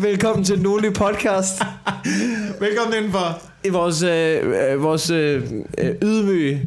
[0.00, 1.62] Velkommen til den ugenlige podcast.
[2.60, 3.42] Velkommen indenfor.
[3.64, 5.42] I vores, øh, øh, vores øh,
[5.78, 6.62] øh, ydmyge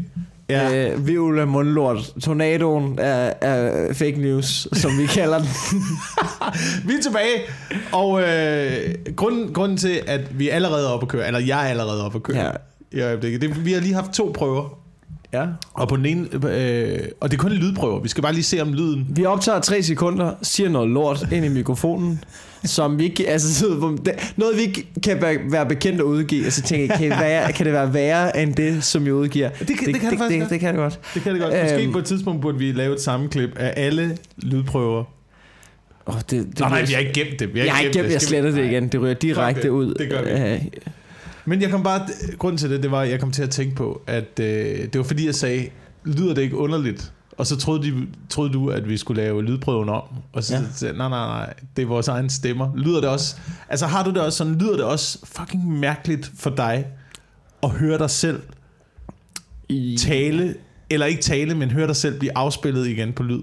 [0.49, 0.89] Ja.
[0.91, 2.13] øh, vivl af mundlort.
[2.23, 5.47] Tornadoen af, af fake news, som vi kalder den.
[6.87, 7.39] Vi er tilbage,
[7.91, 11.69] og øh, grunden, grunden til, at vi er allerede oppe at køre, eller jeg er
[11.69, 12.51] allerede oppe at køre, Ja.
[12.91, 14.77] i øjeblikket, det, vi har lige haft to prøver,
[15.33, 15.45] Ja.
[15.73, 18.61] og på den ene, øh, og det er kun lydprøver, vi skal bare lige se
[18.61, 19.07] om lyden.
[19.09, 22.23] Vi optager tre sekunder, siger noget lort ind i mikrofonen,
[22.63, 23.65] som vi ikke, altså
[24.05, 27.19] det- noget vi ikke kan være, bekendt at udgive, og så tænker jeg, kan det,
[27.19, 29.49] være, kan det være værre end det, som vi udgiver?
[29.49, 30.49] det kan det faktisk det, godt.
[30.49, 30.99] det, kan det godt.
[31.13, 31.53] Det kan det godt.
[31.63, 31.91] Måske Øhm.
[31.91, 35.03] på et tidspunkt burde vi lave et sammenklip af alle lydprøver.
[36.05, 37.53] Oh, det, det Nå, nej, vi har ikke gemt det.
[37.53, 38.87] Vi jeg har ikke gemt, jeg Skal vi- sletter det igen.
[38.87, 39.69] Det ryger direkte det.
[39.69, 39.93] ud.
[39.93, 40.69] Det gør vi.
[41.45, 43.75] Men jeg kom bare, grunden til det, det var, at jeg kom til at tænke
[43.75, 44.45] på, at øh,
[44.83, 45.69] det var fordi, jeg sagde,
[46.05, 47.13] lyder det ikke underligt?
[47.37, 50.03] Og så troede, de, troede du, at vi skulle lave lydprøven om.
[50.33, 50.61] Og så Ja.
[50.75, 52.75] sagde nej, nej, nej, det er vores egen stemmer.
[52.75, 53.35] Lyder det også,
[53.69, 56.87] altså har du det også sådan, lyder det også fucking mærkeligt for dig
[57.63, 58.41] at høre dig selv
[59.69, 60.55] I, tale,
[60.89, 63.41] eller ikke tale, men høre dig selv blive afspillet igen på lyd?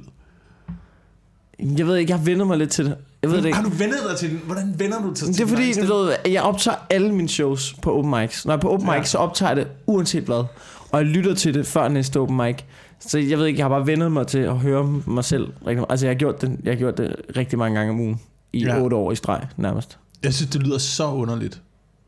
[1.78, 2.96] jeg ved ikke, jeg vendt mig lidt til det.
[3.22, 3.56] Jeg ved det ikke.
[3.56, 4.40] Har du vendet dig til den?
[4.46, 7.74] Hvordan vender du til Det er til fordi, du ved, jeg optager alle mine shows
[7.82, 8.46] på open mics.
[8.46, 8.98] Når jeg er på open Ja.
[8.98, 10.44] mic, så optager jeg det uanset hvad.
[10.92, 12.56] Og jeg lytter til det før næste open mic.
[13.00, 15.76] Så jeg ved ikke, jeg har bare vendet mig til at høre mig selv rigtig
[15.76, 15.86] meget.
[15.90, 18.20] Altså jeg har gjort det, jeg har gjort det rigtig mange gange om ugen.
[18.52, 18.80] I Ja.
[18.82, 19.98] otte år i streg, nærmest.
[20.22, 21.60] Jeg synes, det lyder så underligt.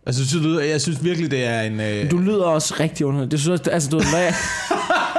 [0.07, 1.81] Altså, jeg synes, det lyder, jeg synes virkelig, det er en...
[1.81, 3.31] Øh, Du lyder også rigtig underligt.
[3.31, 4.35] Det synes jeg, altså du ved, jeg,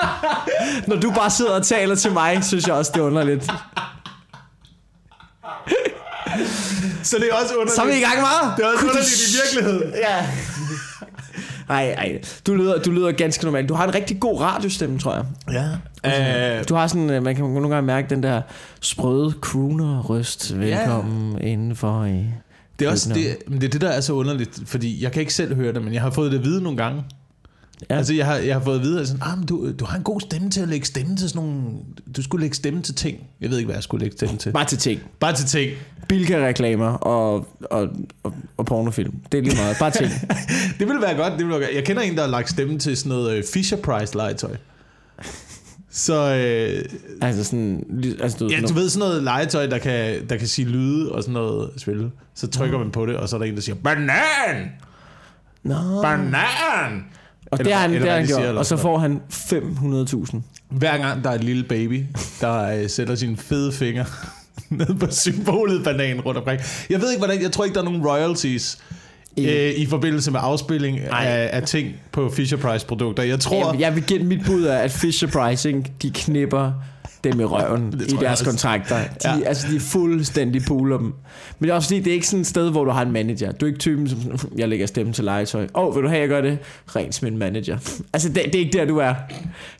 [0.88, 3.52] når du bare sidder og taler til mig, synes jeg også, det er underligt.
[7.04, 7.76] Så det er også underligt.
[7.76, 8.56] Så er vi i gang, hva'?
[8.58, 9.94] Det er også underligt i virkeligheden.
[10.10, 10.28] Ja.
[11.70, 12.22] Ej, ej.
[12.48, 13.70] Du lyder, du lyder ganske normalt.
[13.70, 15.26] Du har en rigtig god radiostemme, tror jeg.
[16.04, 16.58] Ja.
[16.60, 18.42] Øh, Du har sådan, øh, man kan nogle gange mærke den der
[18.82, 20.60] sprøde crooner-røst.
[20.60, 21.48] Velkommen ja.
[21.48, 22.26] indenfor i...
[22.80, 25.20] det, er også, det, men det er det, der er så underligt, fordi jeg kan
[25.20, 27.04] ikke selv høre det, men jeg har fået det at vide nogle gange.
[27.90, 27.98] Ja.
[27.98, 29.98] Altså, jeg har, jeg har fået at vide, at sådan, ah, men du, du har
[29.98, 31.64] en god stemme til at lægge stemme til sådan nogle...
[32.16, 33.18] Du skulle lægge stemme til ting.
[33.42, 34.52] Jeg ved ikke, hvad jeg skulle lægge stemme til.
[34.52, 35.02] Bare til ting.
[35.20, 35.72] Bare til ting.
[36.08, 37.90] Bilka-reklamer og, og,
[38.24, 39.14] og, og pornofilm.
[39.32, 39.78] Det er lige meget.
[39.80, 40.12] Bare ting.
[40.80, 41.32] Det ville være godt.
[41.32, 41.76] Det ville være godt.
[41.76, 44.56] Jeg kender en, der har lagt stemme til sådan noget øh, Fisher-Price legetøj.
[45.92, 46.86] Så øh,
[47.22, 47.84] altså sådan...
[48.22, 51.24] Altså, du, ja, du ved sådan noget legetøj, der kan, der kan sige lyde og
[51.24, 52.12] sådan noget spille.
[52.36, 54.72] Så trykker man på det, og så er der en, der siger, banan!
[55.64, 56.02] Nå.
[56.02, 57.06] Banan!
[57.52, 58.56] Og det Eller- har han, eller det han de gjort.
[58.58, 60.42] Og så får han 500.000.
[60.70, 62.04] Hver gang der er et lille baby,
[62.42, 64.06] der øh, sætter sine fede fingre
[64.70, 66.62] ned på symbolet banan rundt omkring.
[66.90, 68.78] Jeg ved ikke, hvordan, jeg tror ikke, der er nogen royalties
[69.38, 73.24] I- øh, i forbindelse med afspilling af, af ting på Fisher-Price produkter.
[73.24, 76.72] Jeg tror, Jeg, jeg vil give mit bud af, at Fisher Pricing, de knipper
[77.24, 78.96] dem i røven i deres kontrakter.
[78.98, 79.40] De, ja.
[79.46, 81.14] Altså, de er fuldstændig puler dem.
[81.60, 83.12] Men det er også fordi, det er ikke sådan et sted, hvor du har en
[83.12, 83.52] manager.
[83.52, 85.68] Du er ikke typen, som jeg lægger stemme til legetøj.
[85.76, 86.60] Åh, oh, vil du have, jeg gør det?
[87.12, 87.78] Til min manager.
[88.14, 89.14] Altså, det, det er ikke der, du er.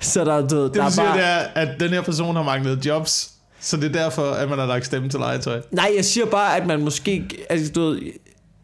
[0.02, 1.18] Så der, du, det der er sige, bare...
[1.18, 4.60] det er, at den her person har manglet jobs, så det er derfor, at man
[4.60, 5.62] har lagt stemme til legetøj.
[5.72, 7.28] Nej, jeg siger bare, at man måske...
[7.50, 8.02] Altså, du ved,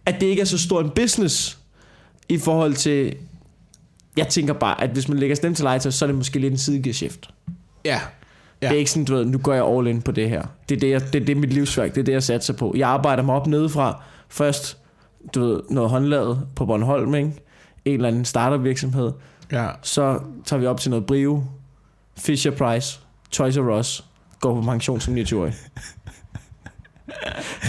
[0.06, 1.58] at det ikke er så stor en business
[2.30, 3.16] i forhold til...
[4.18, 6.52] Jeg tænker bare, at hvis man lægger stemme til legetøj, så er det måske lidt
[6.52, 7.30] en sidegeschæft.
[7.86, 8.00] Ja.
[8.62, 8.68] Ja.
[8.68, 10.44] Det er ikke sådan, du ved, nu går jeg all in på det her.
[10.70, 12.74] Det er det, jeg, det, er det mit livsværk, det er det, jeg satser på.
[12.78, 14.04] Jeg arbejder mig op nedefra.
[14.30, 14.78] Først,
[15.36, 17.32] du ved, noget håndlaget på Bornholm, ikke?
[17.86, 19.12] En eller anden startup-virksomhed.
[19.52, 19.68] Ja.
[19.82, 21.44] Så tager vi op til noget Brio,
[22.18, 23.00] Fisher Price,
[23.32, 24.06] Toys R Us,
[24.40, 25.54] går på pension som 29-årig.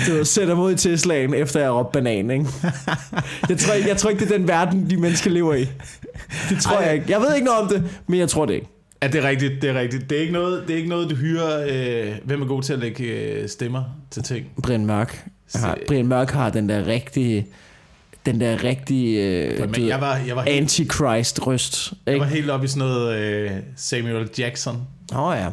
[0.07, 2.47] Du ved, sætter mod i Teslaen, efter jeg har råbt banan, ikke?
[3.49, 5.69] Jeg tror, ikke, jeg tror ikke, det er den verden, de mennesker lever i.
[6.49, 6.85] Det tror Ej.
[6.85, 7.07] jeg ikke.
[7.09, 8.67] Jeg ved ikke noget om det, men jeg tror det ikke.
[9.03, 10.11] Ja, det er rigtigt, det er rigtigt.
[10.11, 11.67] Det er ikke noget, det er ikke noget du hyrer,
[12.09, 14.47] øh, hvem er god til at lægge øh, stemmer til ting.
[14.63, 15.25] Brian Mørk.
[15.55, 17.47] Har, Så- Brian Mørk har den der rigtige,
[18.27, 21.93] den der rigtige øh, Men du ved, jeg var, jeg var, helt, antichrist røst.
[22.07, 22.25] jeg Ikke?
[22.25, 24.77] var helt oppe i sådan noget øh, Samuel Jackson.
[25.15, 25.47] Åh oh, ja.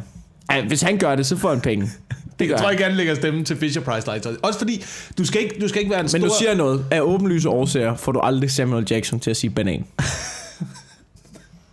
[0.50, 1.86] Ej, hvis han gør det, så får han penge.
[2.38, 4.32] Det gør Jeg tror ikke, han lægger stemme til Fisher Price legetøj.
[4.42, 4.84] Også fordi,
[5.18, 6.18] du skal ikke, du skal ikke være en Men stor...
[6.18, 6.84] nu siger jeg noget.
[6.90, 9.84] Af åbenlyse årsager får du aldrig Samuel Jackson til at sige banan.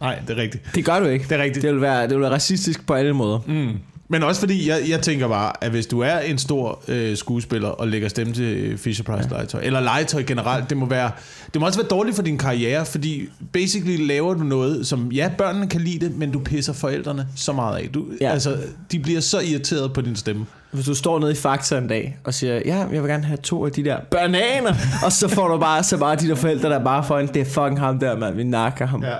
[0.04, 0.64] Nej, det er rigtigt.
[0.76, 1.26] Det gør du ikke.
[1.30, 1.64] Det er rigtigt.
[1.64, 3.40] Det vil være, det vil være racistisk på alle måder.
[3.48, 3.70] Mm.
[4.08, 7.70] Men også fordi, jeg, jeg tænker bare, at hvis du er en stor øh, skuespiller
[7.70, 9.36] og lægger stemme til øh, Fisher Price ja.
[9.36, 11.12] legetøj, eller legetøj generelt, det må, være,
[11.54, 15.30] det må også være dårligt for din karriere, fordi basically laver du noget, som ja,
[15.38, 17.90] børnene kan lide det, men du pisser forældrene så meget af.
[17.94, 18.26] Du, Ja.
[18.26, 18.32] ja.
[18.32, 18.58] Altså,
[18.92, 20.46] de bliver så irriteret på din stemme.
[20.72, 23.38] Hvis du står nede i Fakta en dag og siger, ja, jeg vil gerne have
[23.38, 24.74] to af de der bananer,
[25.06, 27.42] og så får du bare, så bare de der forældre, der bare får en, det
[27.42, 29.04] er fucking ham der, mand, vi nakker ham.
[29.04, 29.16] Ja.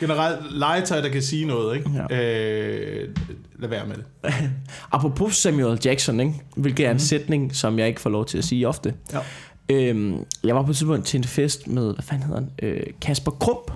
[0.00, 1.90] Generelt legetøj, der kan sige noget, ikke?
[2.10, 2.22] Ja.
[2.22, 3.08] Øh,
[3.58, 4.04] lad være med det.
[4.92, 6.32] Apropos Samuel Jackson, ikke?
[6.56, 6.98] hvilket er en mm.
[6.98, 8.94] sætning, som jeg ikke får lov til at sige ofte.
[9.12, 9.18] Ja.
[9.70, 12.50] Øhm, jeg var på et tidspunkt til en fest med, hvad fanden hedder han?
[12.68, 13.72] Øh, Kasper Krump.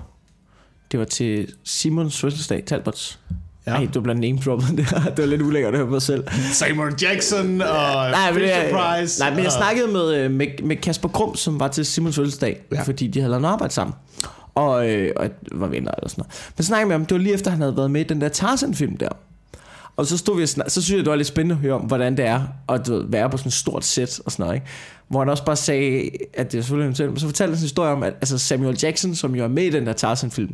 [0.91, 3.19] Det var til Simons fødselsdag, Talbots.
[3.67, 3.71] Ja.
[3.71, 4.83] Ej, du blev name droppet der.
[5.03, 6.23] Det var lidt ulækkert at høre på mig selv.
[6.53, 7.67] Samuel Jackson og
[8.11, 9.19] Nej, men, Fisher det, Price.
[9.19, 12.15] nej, men jeg og- snakkede med, øh, med, med Kasper Krum, som var til Simons
[12.15, 12.61] fødselsdag.
[12.71, 12.81] Ja.
[12.83, 13.93] fordi de havde lavet noget arbejde sammen.
[14.55, 16.51] Og, øh, og var venner eller sådan noget.
[16.57, 18.29] Men snakkede med ham, det var lige efter, han havde været med i den der
[18.29, 19.09] Tarzan-film der.
[19.97, 21.73] Og så stod vi og snak- så synes jeg, det var lidt spændende at høre
[21.73, 24.43] om, hvordan det er at du ved, være på sådan et stort sæt og sådan
[24.43, 24.67] noget, ikke?
[25.07, 27.57] Hvor han også bare sagde, at det er selvfølgelig en selv, men så fortalte han
[27.57, 30.53] en historie om, at altså Samuel Jackson, som jo er med i den der Tarzan-film,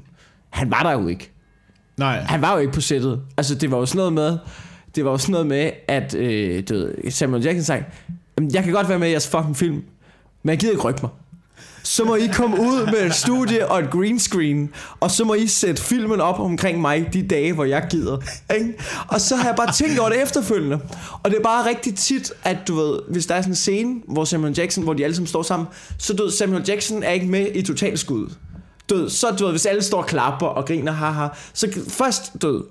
[0.50, 1.32] han var der jo ikke.
[1.98, 3.22] Nej, Han var jo ikke på sættet.
[3.38, 4.38] Altså, det var jo sådan noget med,
[4.96, 7.84] det var jo sådan noget med, at øh, du ved, Samuel Jackson sagde,
[8.38, 9.84] "Jamen, jeg kan godt være med i jeres fucking film,
[10.44, 11.12] men jeg gider ikke rykke mig.
[11.84, 14.70] Så må I komme ud med et studie og et green screen,
[15.00, 18.18] og så må I sætte filmen op omkring mig de dage, hvor jeg gider.
[18.56, 18.74] Ikke?
[19.08, 20.80] Og så har jeg bare tænkt over det efterfølgende.
[21.24, 24.02] Og det er bare rigtig tit, at du ved, hvis der er sådan en scene,
[24.08, 25.68] hvor Samuel Jackson, hvor de alle sammen står sammen,
[25.98, 28.30] så du ved, Samuel Jackson er ikke med i totalskud.
[28.92, 32.52] Ved, så du ved, hvis alle står og klapper og griner, haha, så først, du
[32.52, 32.62] ved,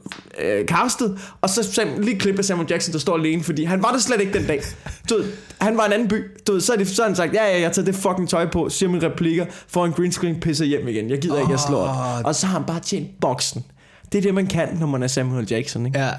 [0.45, 3.91] øh, castet, og så Sam, lige klippe Samuel Jackson, der står alene, fordi han var
[3.93, 4.63] der slet ikke den dag.
[5.11, 5.25] Ved,
[5.61, 6.25] han var en anden by.
[6.51, 8.47] Ved, så, er det, så har han sagt, ja, ja, jeg tager det fucking tøj
[8.51, 11.11] på, siger mine replikker, får en green screen, pisser hjem igen.
[11.11, 12.27] Jeg gider ikke, jeg slår det.
[12.27, 13.65] Og så har han bare tjent boksen.
[14.13, 15.99] Det er det, man kan, når man er Samuel Jackson, ikke?
[15.99, 16.11] ja.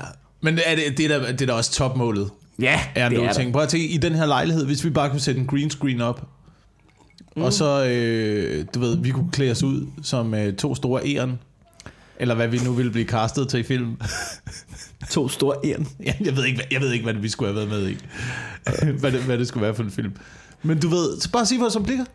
[0.44, 2.30] Men er det, det, er da, det er da også topmålet.
[2.62, 3.54] Ja, Ja, det er er ting.
[3.54, 6.02] Prøv at tænke, i den her lejlighed, hvis vi bare kunne sætte en green screen
[6.02, 6.28] op,
[7.36, 7.42] mm.
[7.44, 11.40] og så, øh, du ved, vi kunne klæde os ud som øh, to store æren,
[12.20, 13.98] eller hvad vi nu ville blive castet til i film.
[15.10, 15.88] To store æren.
[16.06, 17.90] Ja, jeg, ved ikke, hvad, jeg ved ikke, hvad det, vi skulle have været med
[17.90, 17.98] i.
[19.00, 20.12] hvad, det, hvad det skulle være for en film.
[20.64, 22.06] Men du ved, så bare sig hvad som ligger.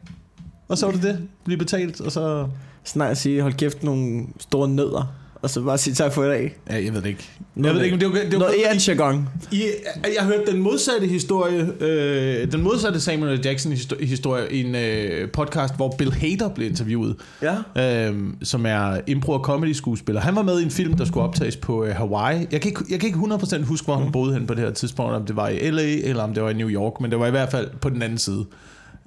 [0.69, 1.29] Og så var det det.
[1.45, 2.49] Blive betalt, og så...
[2.85, 5.15] Snart sige, hold kæft, nogle store nødder.
[5.47, 6.57] Og så bare sige tak for i dag.
[6.71, 7.29] Ja, jeg ved det ikke.
[7.57, 9.63] Jeg ved det ikke, men det var, det var, Noget æren I,
[10.05, 13.43] jeg har hørt den modsatte historie, øh, den modsatte Samuel L.
[13.45, 17.17] Jackson histo- historie i en øh, podcast, hvor Bill Hader blev interviewet,
[17.77, 18.09] Ja.
[18.11, 20.21] øh, som er impro- og comedy skuespiller.
[20.21, 22.47] Han var med i en film, der skulle optages på øh, Hawaii.
[22.53, 24.71] Jeg kan, ikke, jeg kan ikke 100% huske, hvor han boede hen på det her
[24.71, 27.19] tidspunkt, om det var i LA, eller om det var i New York, men det
[27.21, 28.45] var i hvert fald på den anden side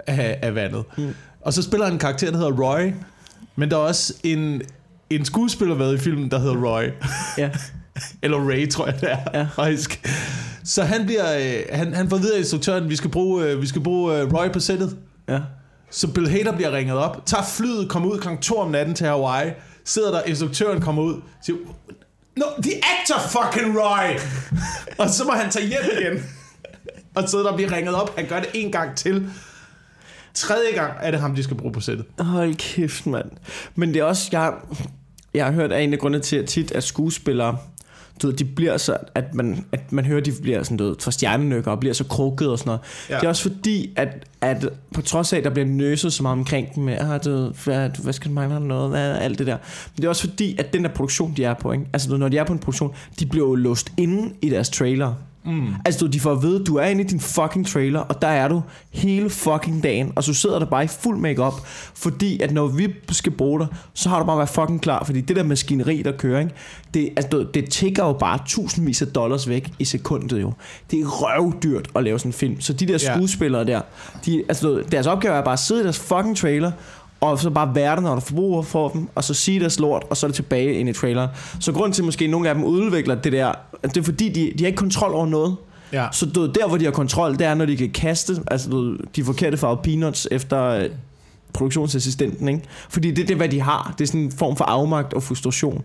[0.07, 0.83] af, af vandet.
[0.97, 1.07] Mm.
[1.41, 2.91] Og så spiller han en karakter, der hedder Roy,
[3.55, 4.61] men der er også en,
[5.09, 6.83] en skuespiller med i filmen, der hedder Roy.
[7.37, 7.49] Ja.
[8.23, 9.47] Eller Ray, tror jeg det er, Ja.
[9.55, 10.07] faktisk.
[10.63, 13.81] Så han bliver, øh, han, han får videre instruktøren, vi skal bruge, øh, vi skal
[13.81, 14.97] bruge øh, Roy på sættet.
[15.29, 15.39] Ja.
[15.91, 18.27] Så Bill Hader bliver ringet op, tager flyet, kommer ud kl.
[18.41, 19.51] 2 om natten til Hawaii,
[19.85, 21.57] sidder der, instruktøren kommer ud, siger,
[22.37, 24.19] No, the actor fucking Roy!
[25.03, 26.23] og så må han tage hjem igen.
[27.15, 29.29] og sidder der og bliver ringet op, han gør det en gang til.
[30.33, 32.05] Tredje gang er det ham, de skal bruge på sættet.
[32.19, 33.31] Hold kæft, mand.
[33.75, 34.53] Men det er også, jeg,
[35.33, 37.57] jeg har hørt, at en af grundene til, at tit at skuespillere,
[38.21, 40.83] du ved, de bliver så, at man, at man hører, at de bliver sådan, du
[40.83, 42.81] ved, for stjernenykker og bliver så krukket og sådan noget.
[43.09, 43.15] Ja.
[43.15, 46.37] Det er også fordi, at, at på trods af, at der bliver nøset så meget
[46.37, 49.57] omkring dem med, ah, du, ved, hvad, hvad skal mangle noget, hvad, alt det der.
[49.95, 51.85] Men det er også fordi, at den der produktion, de er på, ikke?
[51.93, 55.13] altså når de er på en produktion, de bliver jo låst inde i deres trailer.
[55.45, 55.67] Mm.
[55.85, 58.27] Altså, du, de får at vide, du er inde i din fucking trailer, og der
[58.27, 61.53] er du hele fucking dagen, og så sidder der bare i fuld makeup,
[61.93, 65.21] fordi at når vi skal bruge dig, så har du bare været fucking klar, fordi
[65.21, 66.53] det der maskineri, der kører, ikke?
[66.93, 70.53] Det, altså, det tigger jo bare tusindvis af dollars væk i sekundet jo.
[70.91, 72.61] Det er røvdyrt at lave sådan en film.
[72.61, 73.81] Så de der skuespillere der,
[74.25, 76.71] de, altså, deres opgave er bare at sidde i deres fucking trailer,
[77.21, 80.03] og så bare være der, når du forbruger for dem, og så sige deres lort,
[80.09, 81.29] og så er det tilbage ind i traileren.
[81.59, 84.53] Så grunden til, at måske nogle af dem udvikler det der, det er fordi, de,
[84.57, 85.55] de har ikke kontrol over noget.
[85.93, 86.07] Ja.
[86.11, 88.97] Så du, der, hvor de har kontrol, det er, når de kan kaste altså, du,
[89.15, 90.89] de forkerte farvede peanuts efter øh,
[91.53, 92.47] produktionsassistenten.
[92.47, 92.61] Ikke?
[92.89, 93.93] Fordi det, det er, hvad de har.
[93.97, 95.83] Det er sådan en form for afmagt og frustration.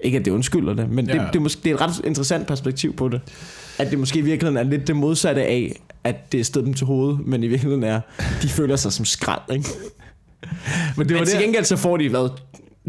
[0.00, 1.12] Ikke, at det undskylder det, men ja.
[1.12, 3.20] det, det, er måske, det er et ret interessant perspektiv på det.
[3.78, 6.74] At det måske i virkeligheden er lidt det modsatte af, at det er stedet dem
[6.74, 8.00] til hovedet, men i virkeligheden er,
[8.42, 9.40] de føler sig som skrald.
[9.52, 9.68] Ikke?
[10.96, 12.28] Men det Men var til der, gengæld så får de hvad,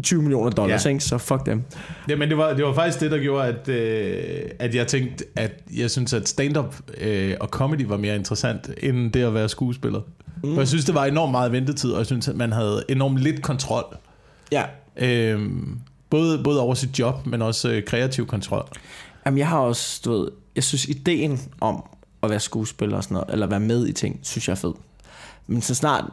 [0.02, 0.84] 20 millioner dollars.
[0.84, 0.90] Ja.
[0.90, 1.04] ikke?
[1.04, 1.62] så fuck dem.
[2.08, 5.24] Ja, men det var, det var faktisk det, der gjorde, at, øh, at jeg tænkte,
[5.36, 9.48] at jeg synes, at stand-up øh, og comedy var mere interessant, end det at være
[9.48, 10.00] skuespiller.
[10.42, 10.54] Mm.
[10.54, 13.18] For jeg synes, det var enormt meget ventetid, og jeg synes, at man havde enormt
[13.18, 13.96] lidt kontrol.
[14.52, 14.62] Ja.
[14.96, 15.50] Øh,
[16.10, 18.68] både, både over sit job, men også øh, kreativ kontrol.
[19.26, 21.84] Jamen, jeg har også, du ved, jeg synes ideen om
[22.22, 24.72] at være skuespiller og sådan noget, eller være med i ting, synes jeg er fed.
[25.46, 26.04] Men så snart,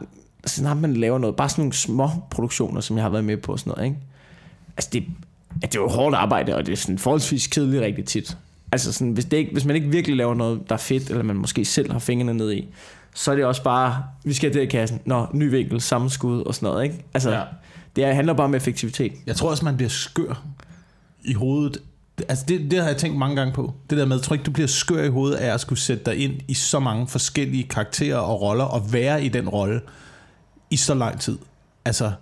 [0.46, 3.36] så snart man laver noget, bare sådan nogle små produktioner, som jeg har været med
[3.36, 3.96] på og sådan noget, ikke?
[4.76, 5.04] Altså, det,
[5.62, 8.36] ja, det er jo hårdt arbejde, og det er sådan forholdsvis kedeligt rigtig tit.
[8.72, 11.22] Altså, sådan, hvis, det ikke, hvis man ikke virkelig laver noget, der er fedt, eller
[11.22, 12.68] man måske selv har fingrene ned i,
[13.14, 15.00] så er det også bare, vi skal have det i kassen.
[15.04, 17.04] Nå, ny vinkel, samme skud og sådan noget, ikke?
[17.14, 17.36] Altså, Ja.
[17.38, 17.44] ja.
[17.96, 19.12] Det handler bare om effektivitet.
[19.26, 20.42] Jeg tror også, man bliver skør
[21.24, 21.78] i hovedet.
[22.28, 23.74] Altså det, det har jeg tænkt mange gange på.
[23.90, 26.04] Det der med, jeg tror ikke, du bliver skør i hovedet af at skulle sætte
[26.04, 29.80] dig ind i så mange forskellige karakterer og roller, og være i den rolle
[30.70, 31.38] i så lang tid.
[31.84, 32.12] Altså,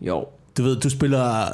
[0.00, 0.26] Jo.
[0.56, 1.48] du ved, du spiller...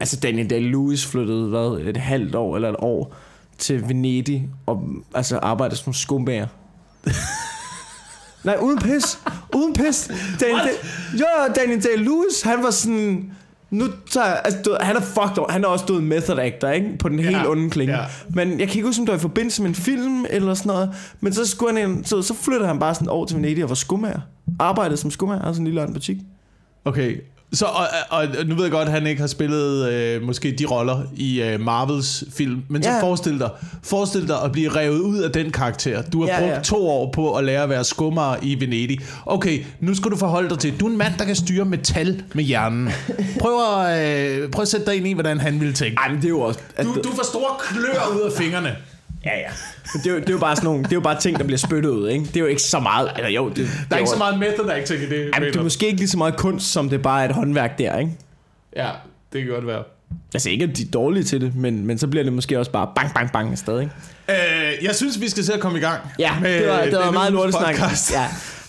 [0.00, 3.14] Altså Daniel Day-Lewis flyttede hvad, et halvt år eller et år
[3.58, 6.46] til Venedig og altså arbejdede som skumbager.
[8.44, 9.18] Nej, uden pis.
[9.54, 10.10] Uden pis.
[10.40, 10.72] Daniel Day,
[11.20, 13.32] jo, jo, Daniel Day-Lewis, han var sådan...
[13.72, 15.52] Nu tager jeg, altså, ved, han er fucked over.
[15.52, 16.98] Han er også død method actor, ikke?
[16.98, 17.94] På den helt Ja, onde klinge.
[17.98, 18.04] ja.
[18.30, 20.70] Men jeg kan ikke huske, om det var i forbindelse med en film eller sådan
[20.70, 20.90] noget.
[21.20, 23.68] Men så, skulle han ind, så, så flyttede han bare sådan over til Venedig og
[23.68, 24.20] var skumager.
[24.58, 26.16] Arbejdede som skumager, altså en lille egen butik.
[26.84, 27.16] Okay,
[27.54, 30.52] så, og, og, og nu ved jeg godt, at han ikke har spillet øh, måske
[30.58, 33.02] de roller i øh, Marvels film, men så Ja.
[33.02, 33.50] forestil dig,
[33.82, 36.02] forestil dig at blive revet ud af den karakter.
[36.02, 36.60] Du har Ja, brugt ja.
[36.62, 38.98] to år på at lære at være skummer i Venedig.
[39.26, 42.22] Okay, nu skal du forholde dig til, du er en mand, der kan styre metal
[42.34, 42.90] med hjernen.
[43.40, 45.96] Prøv at, øh, prøv at sætte dig ind i, hvordan han ville tænke.
[45.98, 46.60] Ej, men det er jo også...
[46.76, 48.76] Altså, Du, du får store klør ud af fingrene.
[49.24, 49.48] Ja, ja.
[49.94, 51.38] Men det, er jo, det er jo bare sådan nogle, det er jo bare ting,
[51.38, 52.24] der bliver spyttet ud, ikke?
[52.24, 54.70] Det er jo ikke så meget, eller jo, det, Der er ikke så meget method
[54.70, 55.30] acting i det.
[55.34, 57.78] Jamen, det er måske ikke lige så meget kunst, som det bare er et håndværk
[57.78, 58.12] der, ikke?
[58.76, 58.88] Ja,
[59.32, 59.82] det kan godt være.
[60.34, 62.70] Altså ikke, at de er dårlige til det, men, men så bliver det måske også
[62.70, 63.92] bare bang, bang, bang afsted, ikke?
[64.28, 66.00] Øh, jeg synes, vi skal se at komme i gang.
[66.18, 67.74] Ja, med det var, det var meget lortesnak.
[67.74, 68.12] podcast.
[68.12, 68.26] Ja.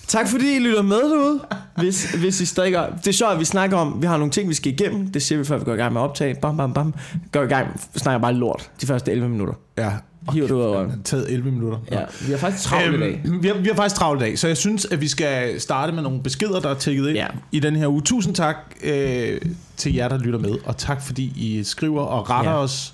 [0.08, 1.40] Tak fordi I lytter med derude.
[1.78, 4.32] Hvis, hvis I stadig gør, Det er sjovt, at vi snakker om, vi har nogle
[4.32, 5.08] ting, vi skal igennem.
[5.12, 6.36] Det siger vi, før vi går i gang med at optage.
[6.42, 6.94] Bam, bam, bam.
[7.32, 9.54] Går i gang, snakker bare lort de første 11 minutter.
[9.78, 9.92] Ja,
[10.32, 11.78] Hiver du ud af det har taget 11 minutter.
[11.92, 13.22] Ja, vi har faktisk travlt i dag.
[13.26, 15.62] Øhm, vi, har, vi har faktisk travlt i dag, så jeg synes, at vi skal
[15.62, 17.28] starte med nogle beskeder, der er tækket ind Ja.
[17.52, 18.02] i den her uge.
[18.02, 19.42] Tusind tak øh,
[19.78, 22.58] til jer, der lytter med, og tak fordi I skriver og retter Ja.
[22.58, 22.94] os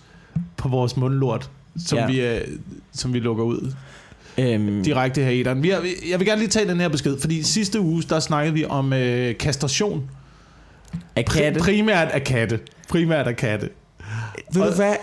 [0.58, 1.50] på vores mundlort,
[1.86, 2.08] som, Ja.
[2.08, 2.42] vi, øh,
[2.94, 3.74] som vi lukker ud
[4.38, 5.64] Øhm, direkte her i den.
[5.64, 8.54] Vi har, jeg vil gerne lige tage den her besked, fordi sidste uge, der snakkede
[8.54, 10.10] vi om øh, kastration.
[11.16, 11.60] af katte.
[11.60, 12.60] Pri- primært af katte.
[12.90, 13.70] Primært af katte.
[14.54, 14.94] Ved du hvad?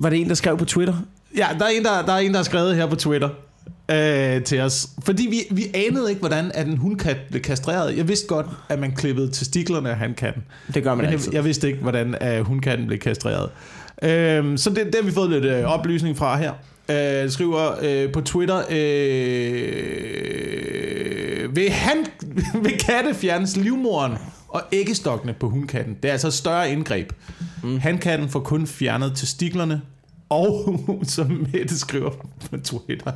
[0.00, 0.94] Var det en, der skrev på Twitter?
[1.36, 3.28] Ja, der er en, der, der, er en, der har skrevet her på Twitter
[3.90, 4.88] øh, til os.
[5.04, 7.96] Fordi vi, vi anede ikke, hvordan at en hundkat blev kastreret.
[7.96, 10.42] Jeg vidste godt, at man klippede testiklerne af handkatten.
[10.74, 11.28] Det gør man Men altid.
[11.28, 13.50] jeg, jeg vidste ikke, hvordan uh, hundkatten blev kastreret.
[14.02, 16.52] Øh, så det, det har vi fået lidt øh, oplysning fra her.
[16.90, 19.96] Øh, skriver øh, på Twitter, øh,
[21.56, 21.96] vil, han,
[22.64, 24.12] vil katte fjernes livmoren
[24.48, 25.96] og æggestokkene på hundkatten.
[26.02, 27.12] Det er altså et større indgreb.
[27.62, 27.78] Mm.
[27.78, 29.80] Handkatten får kun fjernet testiklerne,
[30.28, 32.10] og som Mette skriver
[32.50, 33.12] på Twitter,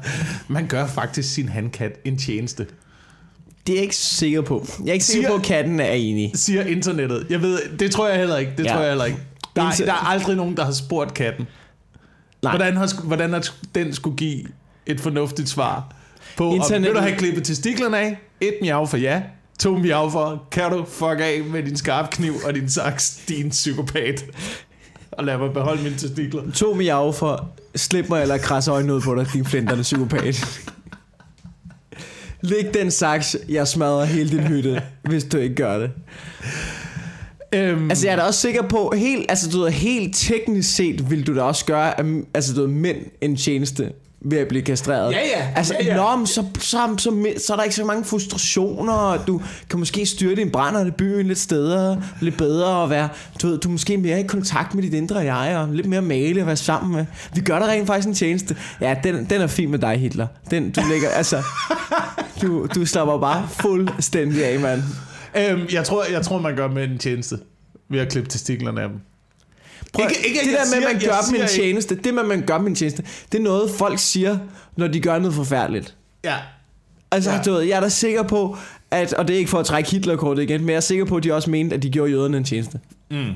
[0.48, 2.66] man gør faktisk sin handkat en tjeneste.
[3.66, 4.66] Det er jeg ikke sikker på.
[4.84, 6.30] Jeg er ikke sikker Siger- på, at katten er enig.
[6.34, 7.26] Siger internettet.
[7.30, 8.52] Jeg ved, det tror jeg heller ikke.
[8.58, 8.72] Det Ja.
[8.72, 9.18] tror jeg heller ikke.
[9.56, 11.46] Der, er, Inter- der er aldrig nogen, der har spurgt katten.
[12.42, 12.56] Nej.
[12.56, 14.44] Hvordan, har, hvordan har den skulle give
[14.86, 15.94] et fornuftigt svar
[16.36, 18.18] på, om, Internettet- vil du have klippet testiklerne af?
[18.40, 19.22] Et miau for ja.
[19.62, 24.24] To miau for, kan du fuck af med din skarpkniv og din saks, din psykopat.
[25.12, 26.42] Og lad mig beholde mine testikler.
[26.54, 30.60] To miau for, slip mig eller krasse øjnene ud på dig, din flinterne psykopat.
[32.40, 35.90] Læg den saks, jeg smadrer hele din hytte, hvis du ikke gør det.
[37.54, 41.10] Øhm, Altså jeg er da også sikker på, helt, altså, du ved, helt teknisk set
[41.10, 41.94] vil du da også gøre
[42.34, 43.92] altså, du ved, mænd en tjeneste
[44.24, 45.12] ved at blive kastreret.
[45.12, 45.48] Ja, ja.
[45.56, 45.96] Altså, Ja, ja.
[45.96, 49.78] Nå, men så, så, så, så, er der ikke så mange frustrationer, og du kan
[49.78, 53.08] måske styre din brænder i byen lidt steder, lidt bedre, og være,
[53.42, 56.02] du ved, du er måske mere i kontakt med dit indre jeg, og lidt mere
[56.02, 57.06] male at være sammen med.
[57.34, 58.56] Vi gør dig rent faktisk en tjeneste.
[58.80, 60.26] Ja, den, den er fin med dig, Hitler.
[60.50, 61.42] Den, du lægger, altså,
[62.42, 64.82] du, du slapper bare fuldstændig af, mand.
[65.36, 67.38] øhm, jeg, tror, jeg tror, man gør med en tjeneste
[67.90, 68.98] ved at klippe testiklerne af dem.
[69.92, 72.22] Prøv, Ikke- ikke, det der med, at man gør dem en ikke- tjeneste, det med,
[72.22, 74.38] at man gør dem en tjeneste, det er noget, folk siger,
[74.76, 75.96] når de gør noget forfærdeligt.
[76.24, 76.36] Ja.
[77.10, 77.42] Altså, ja.
[77.42, 78.56] du ved, jeg er da sikker på,
[78.90, 81.16] at, og det er ikke for at trække Hitlerkortet igen, men jeg er sikker på,
[81.16, 82.80] at de også mente, at de gjorde jøderne en tjeneste.
[83.10, 83.30] Mm.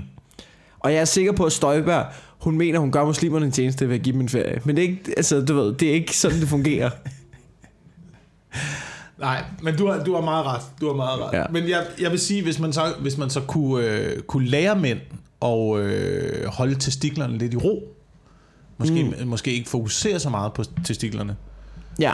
[0.80, 2.06] Og jeg er sikker på, at Støjberg,
[2.40, 4.60] hun mener, hun gør muslimerne en tjeneste ved at give dem en ferie.
[4.64, 6.90] Men det er ikke, altså, du ved, det er ikke sådan, det fungerer.
[9.18, 10.60] Nej, men du har, du har meget ret.
[10.80, 11.38] Du har meget ret.
[11.38, 11.44] Ja.
[11.50, 14.76] Men jeg, jeg vil sige, hvis man så, hvis man så kunne, øh, kunne lære
[14.78, 14.98] mænd
[15.40, 17.96] og øh, holde testiklerne lidt i ro,
[18.78, 19.28] måske, mm.
[19.28, 21.36] måske ikke fokusere så meget på testiklerne,
[21.98, 22.12] Ja,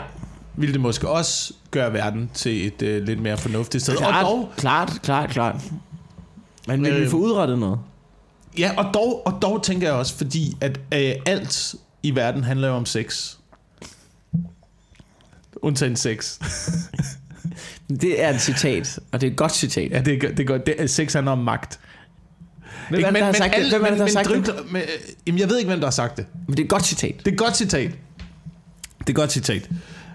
[0.55, 3.97] ville det måske også gøre verden til et øh, lidt mere fornuftigt sted.
[3.97, 5.63] klart, Og dog, klart, klart, klart.
[6.67, 7.79] Men vil vi Øh, få udrettet noget?
[8.57, 12.67] ja, og dog, og dog tænker jeg også, fordi at øh, alt i verden handler
[12.67, 13.35] jo om sex.
[15.55, 16.39] Undtagen sex.
[18.01, 19.91] Det er et citat, og det er et godt citat.
[19.91, 20.65] Ja, det er, det er godt.
[20.65, 21.79] Det, sex handler om magt.
[22.89, 23.69] Hvem er det, der har sagt det?
[23.69, 24.45] Hvem er det, der har sagt det?
[24.45, 24.55] det?
[24.71, 24.87] Men, øh,
[25.27, 26.25] jamen, jeg ved ikke, hvem der har sagt det.
[26.47, 27.15] Men det er et godt citat.
[27.19, 27.91] Det er et godt citat.
[27.91, 29.69] Det er et godt citat.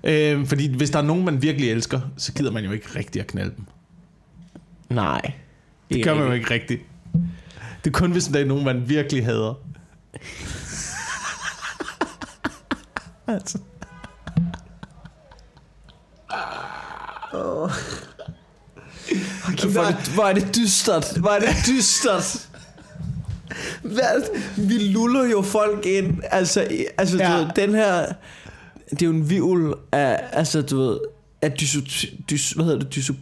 [0.05, 3.21] Øh, fordi hvis der er nogen, man virkelig elsker, så gider man jo ikke rigtig
[3.21, 3.65] at knalde dem.
[4.91, 5.33] Nej.
[5.93, 6.83] Det gør man jo ikke rigtigt.
[7.85, 9.55] Det er kun, hvis der er nogen, man virkelig hader.
[13.37, 13.59] altså.
[19.49, 21.17] Okay, hvor, er det, hvor er det dystert.
[21.17, 22.49] Hvor er det dystert.
[24.57, 26.19] Vi luller jo folk ind.
[26.31, 26.67] Altså,
[26.99, 27.33] altså ja.
[27.33, 28.07] Du ved, den her...
[28.91, 30.99] Det er jo en vivl af, altså du ved,
[31.43, 31.81] af dyso,
[32.31, 33.13] dys, hvad hedder det, dyso,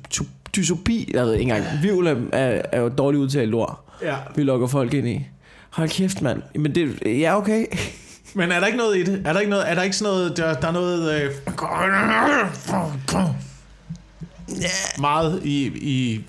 [0.57, 1.65] dysopi, jeg ved ikke engang.
[1.83, 3.85] Vivl er, er, er jo dårligt udtalt ord.
[4.03, 4.17] Ja.
[4.37, 5.27] Vi lukker folk ind i.
[5.71, 6.43] Hold kæft, mand.
[6.55, 7.67] Men det, ja, okay.
[8.35, 9.23] Men er der ikke noget i det?
[9.25, 11.23] Er der ikke, noget, er der ikke sådan noget, der, der er noget...
[11.23, 11.31] Øh,
[14.99, 16.25] meget i, i,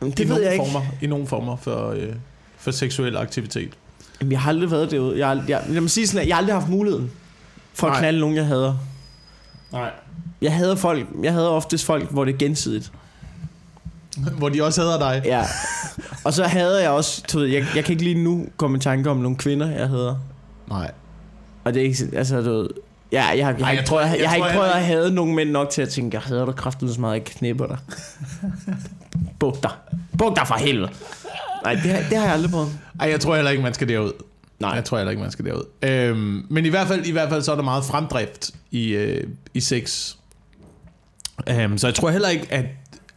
[0.00, 0.64] Det i ved nogle jeg ikke.
[0.64, 2.12] former, i nogle former for, øh,
[2.62, 3.70] for seksuel aktivitet.
[4.20, 5.18] Jamen, jeg har aldrig været derude.
[5.18, 7.10] Jeg, har- jeg, lad mig sige sådan, at jeg har aldrig haft muligheden
[7.74, 8.00] for at Nej.
[8.00, 8.74] knalde nogen, jeg hader.
[9.72, 9.90] Nej.
[10.42, 12.92] Jeg hader folk, jeg hader oftest folk, hvor det er gensidigt.
[14.38, 15.22] Hvor de også hader dig.
[15.24, 15.44] Ja.
[16.24, 18.80] Og så hader jeg også, du ved, jeg, jeg kan ikke lige nu komme i
[18.80, 20.16] tanke om nogle kvinder, jeg hader.
[20.68, 20.90] Nej.
[21.64, 22.68] Og det er ikke, altså du ved,
[23.12, 24.76] ja, jeg, har, jeg, har jeg ikke tror- jeg, jeg jeg har ikke prøvet jeg-
[24.76, 27.24] at hade nogen mænd nok til at tænke, jeg hader dig kraftigt så meget, jeg
[27.24, 27.78] knipper dig.
[29.40, 29.70] Buk dig.
[30.18, 30.90] Buk dig for helvede.
[31.62, 32.78] Nej, det, har- det har jeg aldrig prøvet.
[33.00, 34.12] Ej, jeg tror heller ikke, man skal derud.
[34.60, 34.70] Nej.
[34.70, 35.62] Jeg tror heller ikke, man skal derud.
[35.82, 39.26] Øhm, men i hvert, fald, i hvert fald så er der meget fremdrift i, øh,
[39.54, 40.14] i sex.
[41.48, 42.64] Øhm, så jeg tror heller ikke, at,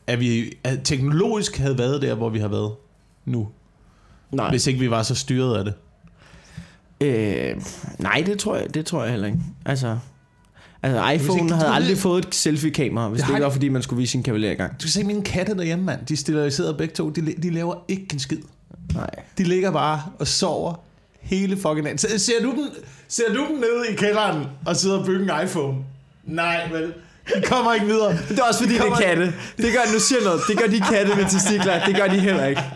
[0.07, 2.71] at vi at teknologisk havde været der, hvor vi har været
[3.25, 3.47] nu.
[4.31, 4.49] Nej.
[4.49, 5.73] Hvis ikke vi var så styret af det.
[7.01, 7.55] Øh,
[7.99, 9.39] nej, det tror jeg, det tror jeg heller ikke.
[9.65, 9.97] Altså,
[10.85, 13.53] altså ikke- iPhone du havde aldrig fået et selfie-kamera, hvis det har ikke var, ikke-
[13.53, 14.71] fordi man skulle vise sin kavalergang.
[14.71, 16.05] Du kan se mine katte derhjemme, mand.
[16.05, 17.09] De er steriliseret begge to.
[17.09, 18.37] De, de laver ikke en skid.
[18.93, 19.09] Nej.
[19.37, 20.73] De ligger bare og sover
[21.21, 21.99] hele fucking.
[21.99, 22.69] Se- Ser du dem,
[23.07, 25.77] ser du dem nede i kælderen og sidder og bygger en iPhone?
[26.25, 26.93] Nej, vel.
[27.35, 28.17] De kommer ikke videre.
[28.29, 29.23] Det er også fordi, det er katte.
[29.57, 32.45] Det gør, nu siger noget, det gør de katte med testikler, det gør de heller
[32.45, 32.61] ikke.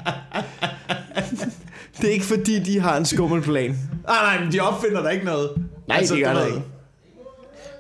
[2.01, 3.69] Det er ikke fordi, de har en skummelplan.
[3.69, 5.49] Nej, nej, men de opfinder der ikke noget.
[5.87, 6.61] Nej, altså, det gør der ikke.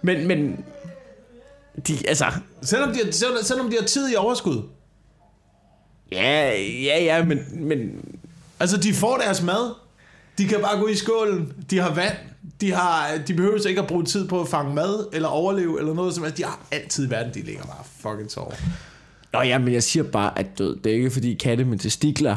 [0.01, 0.65] Men, men...
[1.87, 2.25] De, altså...
[2.61, 4.63] Selvom de, har, selvom, selvom de har tid i overskud.
[6.11, 7.67] Ja, ja, ja, men...
[7.67, 8.05] men
[8.59, 9.75] Altså, de får deres mad.
[10.37, 11.53] De kan bare gå i skålen.
[11.69, 12.15] De har vand.
[12.61, 15.93] De, har, de behøver ikke at bruge tid på at fange mad, eller overleve, eller
[15.93, 16.37] noget som helst.
[16.37, 18.51] De har altid i verden, de ligger bare fucking sover.
[19.33, 22.35] Nå ja, men jeg siger bare, at du, det er ikke fordi katte med testikler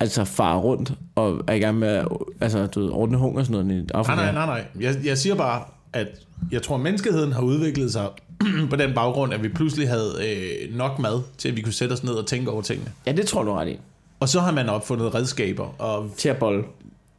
[0.00, 2.08] altså farer rundt og er i gang med at
[2.40, 4.22] altså, du ved, ordne hunger og sådan noget i Afrika.
[4.22, 4.82] Nej, nej, nej, nej.
[4.82, 6.08] Jeg, jeg siger bare, at
[6.50, 8.08] jeg tror, menneskeheden har udviklet sig
[8.70, 11.92] på den baggrund, at vi pludselig havde øh, nok mad til, at vi kunne sætte
[11.92, 12.92] os ned og tænke over tingene.
[13.06, 13.78] Ja, det tror du ret i.
[14.20, 16.64] Og så har man opfundet redskaber, og Til at bolle.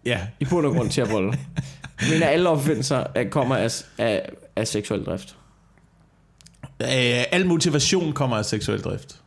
[0.06, 1.30] ja, I bund og grund til at bolle.
[2.12, 5.36] Men alle opfindelser er- kommer af, af, af seksuel drift.
[6.82, 6.88] øh,
[7.32, 9.20] al motivation kommer af seksuel drift.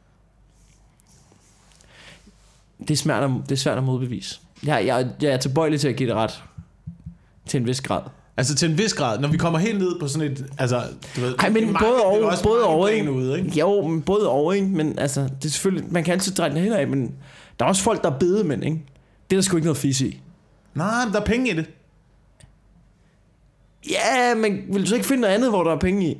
[2.79, 4.41] Det er svært at, det er svært at modbevise.
[4.65, 6.43] Jeg, jeg, jeg er tilbøjelig til at give det ret.
[7.47, 8.03] Til en vis grad.
[8.39, 10.83] Altså til en vis grad, når vi kommer helt ned på sådan et, altså,
[11.17, 13.13] du ved, Ej, men er både det og, også både mange og, planer ikke?
[13.13, 13.59] Ude, ikke?
[13.59, 14.67] Jo, men både over, ikke?
[14.67, 17.15] Men altså, det er selvfølgelig, man kan altid dreje den af, men
[17.59, 18.77] der er også folk, der er bedemænd, ikke?
[19.31, 20.21] Det er der sgu ikke noget fis i.
[20.75, 21.67] Nej, men der er penge i det.
[23.91, 26.19] Ja, men vil du så ikke finde noget andet, hvor der er penge i?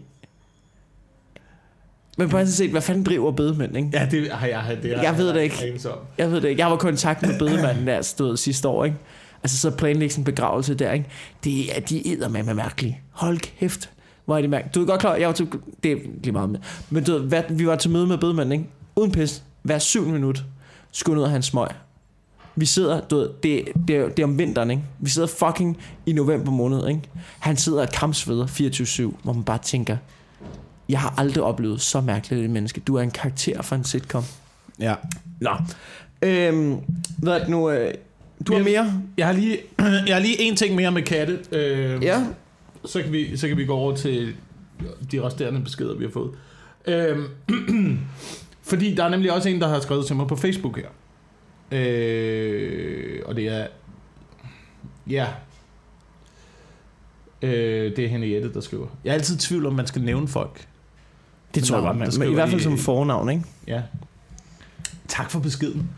[2.19, 3.91] Men på set, hvad fanden driver bedemænd, ikke?
[3.93, 5.81] Ja, det har jeg, det har Jeg ved det ikke.
[6.19, 6.61] Jeg ved det ikke.
[6.61, 8.97] Jeg var i kontakt med bedemanden der stod sidste år, ikke?
[9.43, 11.07] Altså så planlægge sådan en begravelse der, ikke?
[11.45, 13.01] Det er, de æder med mærkelige.
[13.11, 13.91] Hold kæft.
[14.25, 14.73] Hvor er de mærkelige.
[14.73, 15.49] Du er godt klar, jeg var til,
[15.83, 16.61] det er lige meget med.
[16.91, 18.65] Men du ved, hvad, vi var til møde med bedemanden, ikke?
[18.97, 19.43] Uden pis.
[19.63, 20.45] Hver syv minut
[20.93, 21.69] skulle ud og have en smøg.
[22.57, 24.83] Vi sidder, du ved, det, det, er, det er om vinteren, ikke?
[24.99, 27.01] Vi sidder fucking i november måned, ikke?
[27.39, 29.97] Han sidder og kampsveder 24-7, hvor man bare tænker,
[30.89, 32.81] jeg har aldrig oplevet så mærkeligt et menneske.
[32.81, 34.25] Du er en karakter for en sitcom.
[34.81, 34.95] Ja.
[35.41, 35.51] Nå.
[36.23, 36.77] Øhm,
[37.19, 37.71] hvad er det nu?
[37.71, 37.95] Øh,
[38.47, 39.03] du har mere?
[39.19, 39.59] Jeg har lige,
[40.07, 41.39] jeg har lige en ting mere med katte.
[41.53, 42.25] Øh, Ja.
[42.85, 44.35] Så kan, vi, så kan vi gå over til
[45.13, 46.31] de resterende beskeder, vi har fået.
[46.87, 47.25] Øhm,
[48.71, 50.89] fordi der er nemlig også en, der har skrevet til mig på Facebook her.
[51.73, 53.67] Øh, og det er...
[55.11, 55.27] Ja.
[57.43, 58.87] Øh, det er Henriette, der skriver.
[59.05, 60.67] Jeg er altid i tvivl om, man skal nævne folk.
[61.55, 62.11] Det tror jeg godt, man.
[62.19, 63.43] Men I hvert fald som fornavn, ikke?
[63.67, 63.83] Ja.
[65.09, 65.91] Tak for beskeden.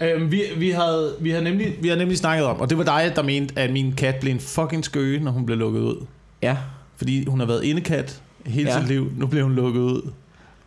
[0.00, 2.84] Øhm, vi, vi, havde, vi, havde nemlig, vi havde nemlig snakket om, og det var
[2.84, 6.06] dig, der mente, at min kat blev en fucking skøge, når hun blev lukket ud.
[6.42, 6.56] Ja.
[6.96, 8.78] Fordi hun har været indekat hele Ja.
[8.78, 9.12] sit liv.
[9.16, 10.10] Nu bliver hun lukket ud.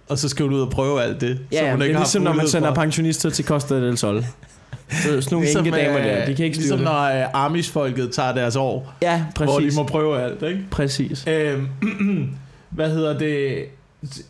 [0.09, 1.39] Og så skal hun ud og prøve alt det.
[1.51, 2.75] Ja, ja hun det er har ligesom, når man sender for.
[2.75, 4.23] pensionister til Costa del Sol.
[4.23, 6.85] Så sådan nogle Ligesom, damer øh, der, de kan ikke styre Ligesom det.
[6.85, 9.75] når uh, Amish-folket tager deres år, Ja, hvor de præcis.
[9.75, 10.59] må prøve alt, ikke?
[10.71, 11.27] Præcis.
[11.27, 11.67] Øhm,
[12.69, 13.57] hvad hedder det?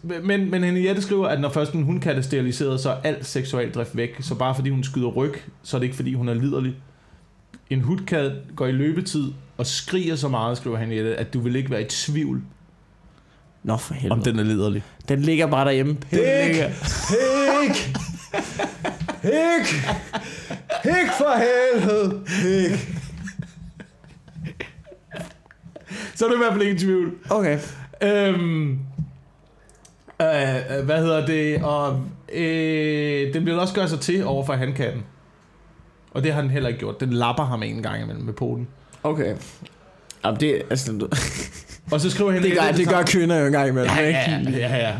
[0.03, 3.97] Men, men Henriette skriver, at når først en hundkat er steriliseret, så er alt seksualdrift
[3.97, 4.17] væk.
[4.21, 6.73] Så bare fordi hun skyder ryg, så er det ikke fordi hun er liderlig.
[7.69, 11.69] En hundkat går i løbetid og skriger så meget, skriver Henriette, at du vil ikke
[11.69, 12.41] være i tvivl,
[13.63, 14.11] Nå for helvede.
[14.19, 14.83] om den er liderlig.
[15.09, 15.95] Den ligger bare derhjemme.
[15.95, 16.19] Pik!
[16.19, 17.95] Pik!
[19.21, 19.67] Pik!
[20.83, 22.21] Pik for helvede!
[22.25, 22.95] Pik!
[26.15, 27.11] Så er du i hvert fald ikke i tvivl.
[27.29, 27.59] Okay.
[28.03, 28.79] Øhm,
[30.21, 31.63] øh, øh, hvad hedder det?
[31.63, 31.99] Og
[32.33, 35.03] øh, den bliver også gøre sig til over for handkatten.
[36.11, 36.99] Og det har den heller ikke gjort.
[36.99, 38.67] Den lapper ham en gang imellem med poten.
[39.03, 39.35] Okay.
[40.25, 41.07] Jamen det, altså,
[41.91, 44.59] Og så skriver han det, gør, det gør kvinder jo en gang imellem, ja, ikke?
[44.59, 44.93] ja, ja, ja.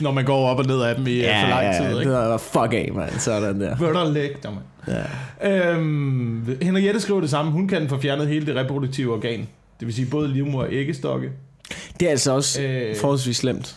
[0.00, 2.10] Når man går op og ned af dem i ja, for lang tid, ja, ikke?
[2.10, 3.10] det er fuck af, mand.
[3.18, 3.76] Sådan der.
[3.76, 4.98] Hvor er der lægt, mand.
[5.42, 5.70] Ja.
[5.70, 7.50] Øhm, Henriette skriver det samme.
[7.52, 9.38] Hun kan få fjernet hele det reproduktive organ.
[9.80, 11.30] Det vil sige både livmor og æggestokke.
[12.00, 13.76] Det er altså også Øh, forholdsvis slemt.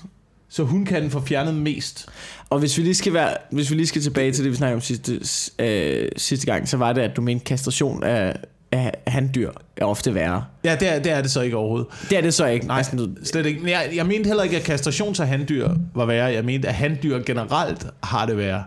[0.51, 2.09] Så hun kan få fjernet mest.
[2.49, 4.75] Og hvis vi lige skal være, hvis vi lige skal tilbage til det, vi snakkede
[4.75, 5.19] om sidste,
[5.59, 8.35] øh, sidste gang, så var det, at du mente kastration af,
[8.71, 10.45] af handdyr er ofte værre.
[10.63, 11.87] Ja, det er, det er det så ikke overhovedet.
[12.09, 12.67] Det er det så ikke.
[12.67, 13.71] Nej, Altså, slet ikke.
[13.71, 16.25] Jeg, jeg mente heller ikke, at kastration af handdyr var værre.
[16.25, 18.63] Jeg mente, at handdyr generelt har det værre.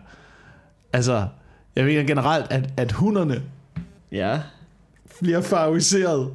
[0.93, 1.27] Altså,
[1.77, 3.43] jeg mener generelt, at, at hunderne
[4.13, 4.41] ja.
[5.21, 6.31] bliver favoriseret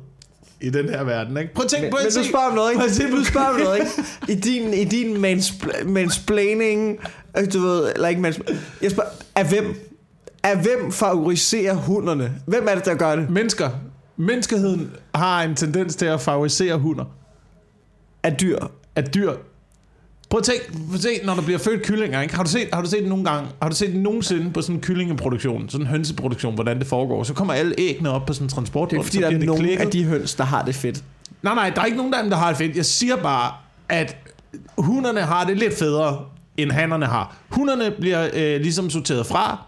[0.61, 1.37] i den her verden.
[1.37, 1.53] Ikke?
[1.53, 3.03] Prøv at tænke Men, på men at du se- spørger om noget, Prøv at ikke?
[3.03, 3.91] se på- Du spørger om noget, ikke?
[4.27, 6.99] I din, i din manspl- mansplaining,
[7.37, 8.39] øh, du ved, eller ikke mans...
[8.81, 9.75] Jeg spørger, af hvem?
[10.43, 12.33] Af hvem favoriserer hunderne?
[12.45, 13.29] Hvem er det, der gør det?
[13.29, 13.69] Mennesker.
[14.17, 17.05] Menneskeheden har en tendens til at favorisere hunder.
[18.23, 18.57] Af dyr.
[18.95, 19.31] Af dyr.
[20.29, 22.35] Prøv at tænke, prøv at se, når der bliver født kyllinger, ikke?
[22.35, 23.49] Har du set, har du set det nogle gange?
[23.61, 27.23] Har du set det nogensinde på sådan en kyllingeproduktion, sådan en hønseproduktion, hvordan det foregår?
[27.23, 28.91] Så kommer alle æggene op på sådan en transport.
[28.91, 31.03] Det er fordi, der er nogle af de høns, der har det fedt.
[31.41, 32.75] Nej, nej, der er ikke nogen af dem, der har det fedt.
[32.75, 33.51] Jeg siger bare,
[33.89, 34.17] at
[34.77, 36.25] hunderne har det lidt federe,
[36.57, 37.37] end hannerne har.
[37.49, 39.65] Hunderne bliver øh, ligesom sorteret fra,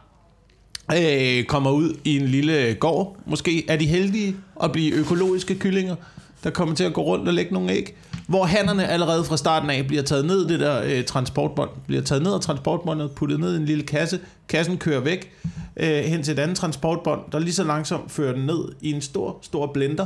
[0.97, 3.17] øh, kommer ud i en lille gård.
[3.25, 5.95] Måske er de heldige at blive økologiske kyllinger,
[6.43, 7.95] der kommer til at gå rundt og lægge nogle æg.
[8.27, 12.23] Hvor hannerne allerede fra starten af bliver taget ned, det der øh, transportbånd, bliver taget
[12.23, 14.19] ned af transportbåndet, puttet ned i en lille kasse.
[14.49, 15.33] Kassen kører væk
[15.77, 19.01] øh, hen til et andet transportbånd, der lige så langsomt fører den ned i en
[19.01, 20.05] stor, stor blender,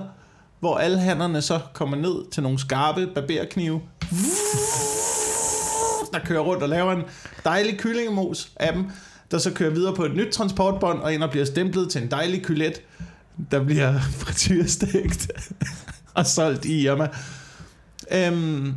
[0.59, 3.81] hvor alle hannerne så kommer ned til nogle skarpe barberknive,
[6.13, 7.03] der kører rundt og laver en
[7.45, 8.85] dejlig kyllingemos af dem,
[9.31, 12.11] der så kører videre på et nyt transportbånd og ind og bliver stemplet til en
[12.11, 12.81] dejlig kylet,
[13.51, 15.31] der bliver frityrestegt
[16.13, 17.07] og solgt i Irma.
[18.11, 18.73] Øhm,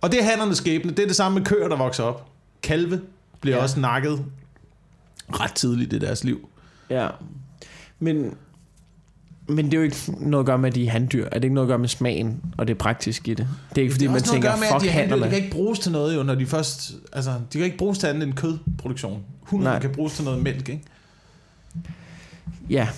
[0.00, 0.90] og det er hannernes skæbne.
[0.90, 2.26] Det er det samme med køer, der vokser op.
[2.62, 3.00] Kalve
[3.40, 3.62] bliver Ja.
[3.62, 4.24] også nakket
[5.40, 6.48] ret tidligt i deres liv.
[6.90, 7.08] Ja.
[7.98, 8.34] Men,
[9.48, 11.24] men det er jo ikke noget at gøre med, at de er handdyr.
[11.24, 13.48] Er det ikke noget at gøre med smagen og det praktiske i det?
[13.70, 15.50] Det er ikke fordi, det er man tænker, med, fuck de, handler, de kan ikke
[15.50, 16.92] bruges til noget, jo, når de først...
[17.12, 19.24] Altså, de kan ikke bruges til andet end kødproduktion.
[19.40, 19.80] Hunderne Nej.
[19.80, 20.82] kan bruges til noget mælk, ikke?
[22.70, 22.88] Ja.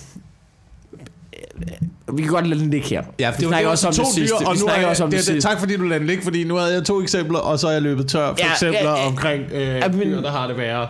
[2.13, 3.03] Vi kan godt lade den ligge her.
[3.19, 4.33] Ja, vi snakker også om det sidste.
[4.33, 5.49] og vi nu snakker er, også om det, det, det, sidste.
[5.49, 7.71] Tak fordi du lader den ligge, fordi nu havde jeg to eksempler, og så er
[7.71, 10.47] jeg løbet tør for Ja, eksempler ja, ja, omkring øh, Ja, men- dyr, der har
[10.47, 10.87] det værre.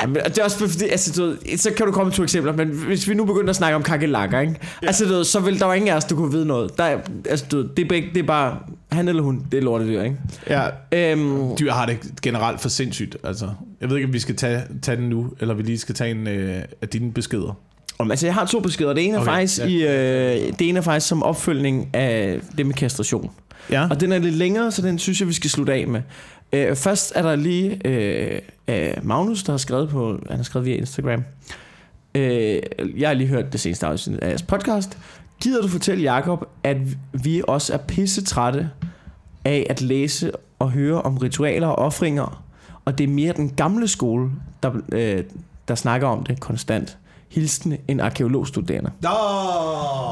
[0.00, 2.22] Ja, men det er også fordi, altså, du ved, så kan du komme med to
[2.22, 4.54] eksempler, men hvis vi nu begynder at snakke om kakelakker, ikke?
[4.82, 4.86] Ja.
[4.86, 6.78] Altså, du ved, så vil der jo ingen af os, der kunne vide noget.
[6.78, 6.98] Der, er-
[7.30, 8.56] altså, du ved, det, er begge, det er bare
[8.92, 10.16] han eller hun, det er lortedyr, ikke?
[10.50, 13.16] Ja, Øhm, dyr har det generelt for sindssygt.
[13.24, 13.48] Altså,
[13.80, 16.10] jeg ved ikke, om vi skal tage, tage den nu, eller vi lige skal tage
[16.10, 17.58] en øh, af dine beskeder.
[17.98, 18.92] Om, altså, jeg har to beskeder.
[18.92, 19.66] Det ene er Okay, faktisk ja.
[19.66, 23.30] i, øh, det ene er faktisk som opfølgning af det med kastration.
[23.70, 23.88] Ja.
[23.90, 26.00] Og den er lidt længere, så den synes jeg, vi skal slutte af med.
[26.52, 30.66] Øh, først er der lige øh, øh, Magnus, der har skrevet på, han har skrevet
[30.66, 31.24] via Instagram.
[32.14, 32.60] Øh,
[32.96, 34.98] jeg har lige hørt det seneste afsnit af jeres podcast.
[35.42, 36.76] Gider du fortælle Jakob, at
[37.12, 38.70] vi også er pissetrætte
[39.44, 42.44] af at læse og høre om ritualer og offringer,
[42.84, 44.30] og det er mere den gamle skole,
[44.62, 45.24] der, øh,
[45.68, 46.98] der snakker om det konstant.
[47.30, 48.90] Hilsen en arkeologstuderende.
[49.02, 49.08] Nå,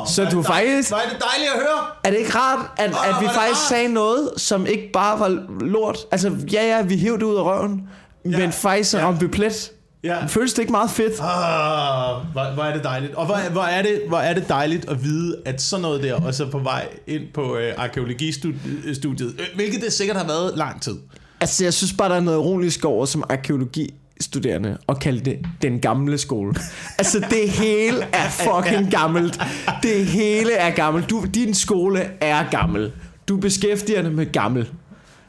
[0.07, 1.87] Så du faktisk- er det dejligt at høre.
[2.05, 3.69] Er det ikke rart, at, Åh, at vi faktisk rart.
[3.69, 5.99] sagde noget, som ikke bare var lort?
[6.13, 7.83] Altså, ja, ja, vi hævde det ud af røven,
[8.31, 9.07] ja, men faktisk ja.
[9.07, 9.73] ramte vi plet.
[10.05, 10.27] Ja.
[10.27, 11.13] Føles det ikke meget fedt?
[11.13, 13.15] Ah, hvor, hvor er det dejligt.
[13.15, 16.15] Og hvor, hvor, er det, hvor er det dejligt at vide, at sådan noget der
[16.15, 19.35] også på vej ind på øh, arkeologistudiet.
[19.41, 20.95] Øh, Hvilket det sikkert har været lang tid.
[21.41, 25.39] Altså, jeg synes bare, der er noget ironisk over som arkeologi studerende og kalde det
[25.63, 26.55] den gamle skole.
[26.99, 29.41] Altså, det hele er fucking gammelt.
[29.83, 31.11] Det hele er gammelt.
[31.11, 32.93] Du, din skole er gammel.
[33.29, 34.71] Du beskæftiger dig med gammel.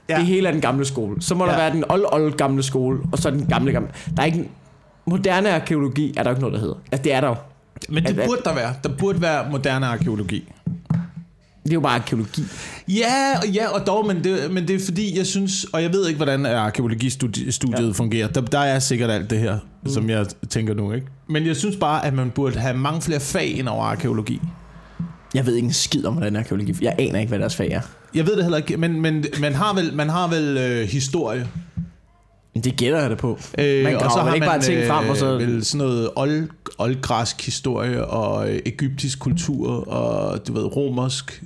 [0.09, 0.17] Ja.
[0.17, 1.21] Det hele er den gamle skole.
[1.21, 1.51] Så må ja.
[1.51, 3.89] der være den old, old gamle skole, og så den gamle gamle.
[4.15, 4.49] Der er ikke...
[5.05, 6.75] Moderne arkeologi er der ikke noget, der hedder.
[6.91, 7.35] Altså, det er der jo.
[7.89, 8.73] Men det at- burde der være.
[8.83, 10.51] Der burde være moderne arkeologi.
[11.67, 12.43] Det er jo bare arkeologi.
[12.87, 15.93] Ja, og ja, og dog, men det, men det er fordi, jeg synes, og jeg
[15.93, 17.91] ved ikke, hvordan arkeologistudiet ja.
[17.91, 18.27] fungerer.
[18.27, 19.89] Der, der er sikkert alt det her, mm.
[19.89, 21.07] som jeg tænker nu, ikke?
[21.29, 24.41] Men jeg synes bare, at man burde have mange flere fag ind over arkeologi.
[25.33, 26.75] Jeg ved ikke en skid om, hvordan arkeologi...
[26.81, 27.81] Jeg aner ikke, hvad deres fag er.
[28.15, 31.47] Jeg ved det heller ikke, men, men man har vel, man har vel øh, historie.
[32.63, 33.39] Det gætter jeg det på.
[33.59, 35.65] Øh, Man og graver så har ikke man bare ting frem, og så- øh, vel
[35.65, 41.43] sådan noget old, oldgræsk historie og øh, egyptisk kultur og du ved romersk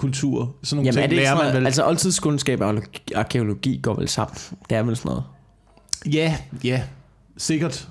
[0.00, 0.54] kultur.
[0.62, 1.66] Sådan nogle Jamen er ting det ikke lærer man vel.
[1.66, 2.82] Altså oldtidskundskab og
[3.14, 4.36] arkeologi går vel sammen.
[4.70, 5.24] Det er vel sådan noget.
[6.14, 6.82] Ja, ja,
[7.36, 7.88] sikkert.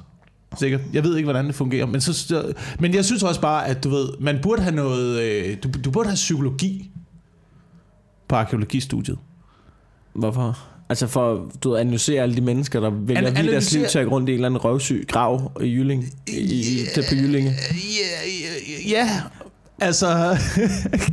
[0.60, 0.82] Sikkert.
[0.94, 1.86] Jeg ved ikke, hvordan det fungerer.
[1.86, 5.22] Men, så, men jeg synes også bare, at du ved, man burde have noget...
[5.22, 6.92] Øh, du, du burde have psykologi
[8.28, 9.18] på arkeologistudiet.
[10.14, 10.60] Hvorfor?
[10.90, 13.86] Altså for du ved, at analysere alle de mennesker, der vælger An- give deres liv
[13.86, 16.06] til at rundt i en eller anden røvsyg grav i Jylling.
[16.28, 17.52] I, til på Jyllinge.
[17.72, 18.30] Ja,
[18.90, 19.22] ja, ja.
[19.82, 20.08] Altså,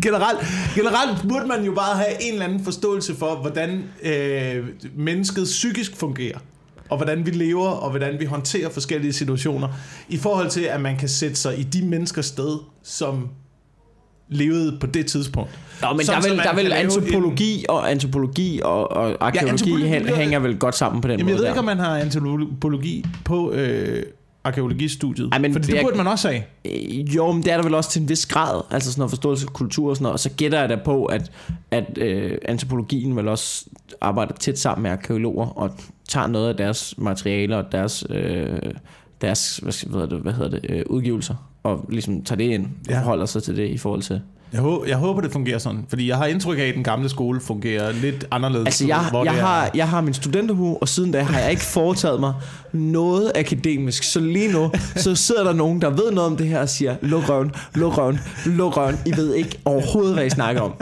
[0.03, 0.39] generelt,
[0.75, 4.65] generelt burde man jo bare have en eller anden forståelse for, hvordan øh,
[4.97, 6.39] mennesket psykisk fungerer.
[6.91, 9.69] Og hvordan vi lever, og hvordan vi håndterer forskellige situationer.
[10.09, 13.29] I forhold til, at man kan sætte sig i de menneskers sted, som
[14.29, 15.51] levede på det tidspunkt.
[15.83, 19.51] Nå, men Sådan, der er man der er lave antropologi og antropologi og, og arkeologi
[19.53, 21.51] antropologi ja, bliver- hænger vel godt sammen på den Jamen, jeg måde ved der.
[21.53, 24.03] ikke, om man har antropologi på øh,
[24.47, 25.29] arkeologistudiet.
[25.33, 26.43] Ej, men Fordi det jeg- burde man også have.
[26.65, 29.11] Øh, Jo, men det er der vel også til en vis grad, altså sådan noget
[29.11, 31.31] forståelse af kultur og sådan noget, og så gætter jeg da på, at,
[31.71, 33.65] at øh, antropologien vel også
[34.01, 35.71] arbejder tæt sammen med arkeologer, og
[36.09, 38.49] tager noget af deres materialer og deres, øh,
[39.21, 42.45] deres hvad, skal, hvad hedder det, hvad hedder det, øh, udgivelser, og ligesom tager det
[42.45, 42.99] ind og Ja.
[43.01, 44.21] forholder sig til det i forhold til...
[44.53, 45.85] Jeg håber, jeg håber, det fungerer sådan.
[45.89, 48.67] Fordi jeg har indtryk af, at den gamle skole fungerer lidt anderledes.
[48.67, 51.41] Altså, jeg, hvor jeg, det er- har, jeg har min studenterhue, og siden da har
[51.41, 52.33] jeg ikke foretaget mig
[52.73, 54.03] noget akademisk.
[54.03, 56.97] Så lige nu, så sidder der nogen, der ved noget om det her, og siger,
[57.03, 58.99] luk røven, luk røven, luk røven.
[59.07, 60.73] I ved ikke overhovedet, hvad I snakker om.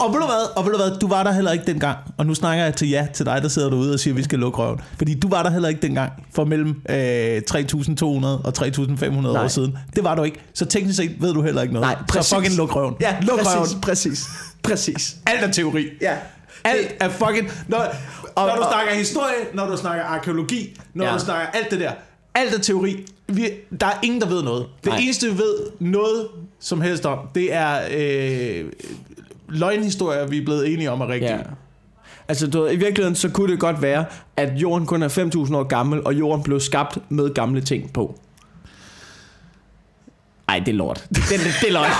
[0.00, 1.98] Og ved du hvad, og ved du hvad, du var der heller ikke dengang.
[2.18, 4.22] Og nu snakker jeg til jer, til dig, der sidder derude og siger, at vi
[4.22, 4.80] skal lukke røven.
[4.98, 9.76] Fordi du var der heller ikke dengang, for mellem øh, 3.200 og 3.500 år siden.
[9.96, 10.38] Det var du ikke.
[10.54, 11.86] Så teknisk set ved du heller ikke noget.
[11.88, 12.26] Nej, præcis.
[12.26, 12.89] Så fucking luk røven.
[13.00, 13.80] Ja, luk præcis, røven.
[13.82, 14.24] præcis,
[14.62, 15.16] præcis.
[15.26, 15.88] Alt er teori.
[16.00, 16.16] Ja.
[16.64, 17.50] Alt er fucking...
[17.68, 17.78] Når,
[18.34, 21.12] og, når du og- snakker historie, når du snakker arkeologi, når Ja.
[21.14, 21.92] du snakker alt det der.
[22.34, 23.06] Alt er teori.
[23.26, 23.48] Vi,
[23.80, 24.66] der er ingen, der ved noget.
[24.84, 24.98] Det Nej.
[25.02, 26.28] eneste, vi ved noget
[26.60, 28.64] som helst om, det er øh,
[29.48, 31.34] løgnhistorier, vi er blevet enige om er rigtige.
[31.34, 31.40] Ja.
[32.28, 34.04] Altså, du ved, i virkeligheden, så kunne det godt være,
[34.36, 38.18] at jorden kun er 5.000 år gammel, og jorden blev skabt med gamle ting på.
[40.50, 41.04] Ej, det er lort.
[41.14, 41.90] Det, det, det er løgn.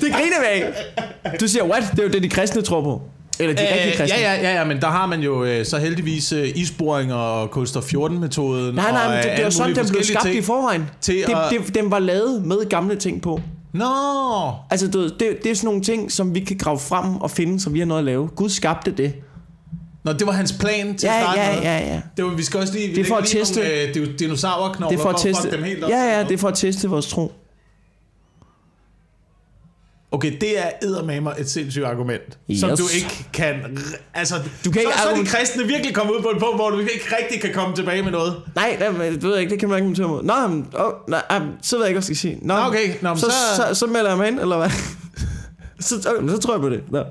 [0.00, 1.38] det griner vi af.
[1.40, 1.82] Du siger, what?
[1.90, 3.02] Det er jo det, de kristne tror på.
[3.40, 4.18] Eller de øh, rigtige kristne.
[4.20, 7.50] ja, ja, ja, ja, men der har man jo øh, så heldigvis øh, isboring og
[7.50, 8.74] kulstof 14-metoden.
[8.74, 10.36] Nej, nej, men øh, det, det var sådan, den blev skabt ting.
[10.36, 10.90] i forvejen.
[11.00, 13.40] til det, at- det, den var lavet med gamle ting på.
[13.74, 13.84] Nå,
[14.70, 17.30] Altså, du ved, det, det er sådan nogle ting, som vi kan grave frem og
[17.30, 18.28] finde, så vi har noget at lave.
[18.28, 19.12] Gud skabte det.
[20.04, 21.62] Nå det var hans plan til at Ja, starte ja, med.
[21.62, 22.00] ja, ja.
[22.16, 22.88] Det var, vi skal også lige...
[22.88, 23.94] vi Det er for at lige teste- Nogle, øh,
[24.90, 25.50] Det er for at teste.
[25.50, 25.90] dem helt op.
[25.90, 27.32] Ja, ja, det er for at teste vores tro.
[30.12, 32.60] Okay, det er eddermamer et sindssygt argument, yes.
[32.60, 33.78] som du ikke kan...
[34.14, 36.56] Altså, du kan ikke så, så er de kristne virkelig kommet ud på et punkt,
[36.56, 38.36] hvor du ikke rigtig kan komme tilbage med noget.
[38.54, 40.22] Nej, det, det ved jeg ikke, det kan man ikke mod.
[40.22, 42.38] Nå, men, oh, nej, ah, så ved jeg ikke, hvad jeg skal sige.
[42.42, 44.70] Nå, Nå, okay, nå, men så, så, så- så, melder jeg mig ind, eller hvad?
[45.80, 46.82] så, så, så tror jeg på det.
[46.90, 47.04] Nå.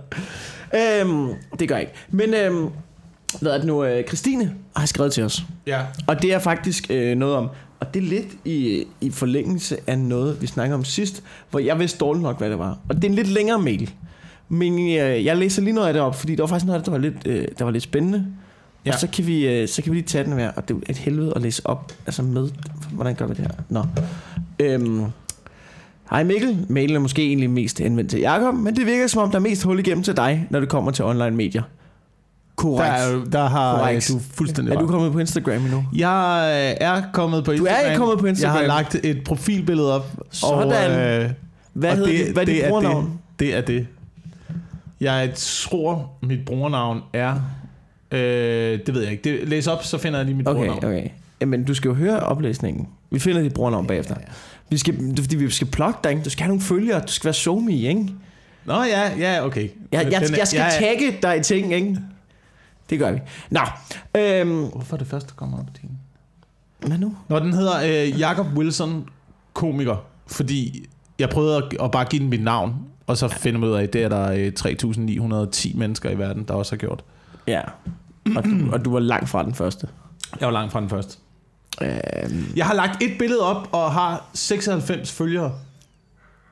[0.76, 1.94] Øhm, det gør jeg ikke.
[2.12, 2.70] Men, øhm,
[3.42, 3.84] hvad er det nu?
[3.84, 5.44] Øh, Christine har skrevet til os.
[5.68, 5.82] Ja.
[6.08, 10.00] Og det er faktisk øh, noget om, og det er lidt i, i forlængelse af
[10.00, 12.78] noget, vi snakker om sidst, hvor jeg vidste dårligt nok, hvad det var.
[12.90, 13.94] Og det er en lidt længere mail.
[14.50, 16.86] Men øh, jeg læser lige noget af det op, fordi der var faktisk noget det,
[16.86, 18.26] der var lidt, øh, der var lidt spændende.
[18.86, 18.94] Ja.
[18.94, 20.80] Og så kan, vi, øh, så kan vi lige tage den her, og det er
[20.90, 22.50] et helvede at læse op, altså med,
[22.92, 23.52] hvordan gør vi det her?
[23.70, 23.84] Nå.
[24.60, 25.06] Øhm,
[26.10, 29.32] Hej Mikkel, mailen er måske egentlig mest henvendt til Jakob, men det virker som om,
[29.32, 31.62] der er mest hul igennem til dig, når det kommer til online medier.
[32.62, 32.96] Der, Korrekt.
[33.04, 34.10] er, jo- der har Korrekt.
[34.10, 35.84] øh, du fuldstændig er du kommet på Instagram endnu?
[35.96, 36.42] Jeg
[36.82, 37.86] øh, er kommet på er Instagram.
[37.86, 38.56] ikke kommet på Instagram.
[38.56, 40.06] Jeg har lagt et profilbillede op.
[40.32, 40.58] Sådan.
[40.68, 41.30] Og, øh,
[41.74, 43.20] Hvad, og hedder det- det, hvad er dit det er brugernavn?
[43.40, 43.88] det er det.
[45.02, 47.36] Jeg tror, mit brugernavn er...
[48.12, 49.24] Øh, det ved jeg ikke.
[49.40, 50.86] Det, læs op, så finder jeg lige mit Okay, brugernavn.
[50.98, 51.10] okay.
[51.42, 52.88] Jamen, du skal jo høre oplæsningen.
[53.12, 54.16] Vi finder dit brugernavn bagefter.
[54.18, 54.34] Ja, ja.
[54.70, 56.24] Vi skal, det er fordi, vi skal plukke dig, ikke?
[56.24, 57.00] Du skal have nogle følgere.
[57.00, 58.08] Du skal være show me, ikke?
[58.66, 59.62] Nå ja, ja, okay.
[59.62, 61.98] Jeg, jeg, er- jeg skal jeg er- tagge dig i ting, ikke?
[62.90, 63.20] Det gør vi.
[63.50, 63.60] Nå,
[64.18, 65.66] øhm, Hvorfor er det første, der kommer op?
[65.82, 65.92] Tine?
[66.88, 67.16] hvad nu?
[67.28, 69.10] Nå, den hedder øh, Jacob Wilson,
[69.54, 69.96] komiker.
[70.28, 70.86] Fordi
[71.20, 72.76] jeg prøvede at, at bare give den mit navn,
[73.08, 74.52] og så finde ud af, at det er der øh,
[75.56, 77.04] 3.910 mennesker i verden, der også har gjort.
[77.48, 77.62] Ja.
[78.36, 79.88] Og du, og du var langt fra den første.
[80.40, 81.18] Jeg var langt fra den første.
[81.82, 85.52] Øhm, Jeg har lagt et billede op og har 96 følgere.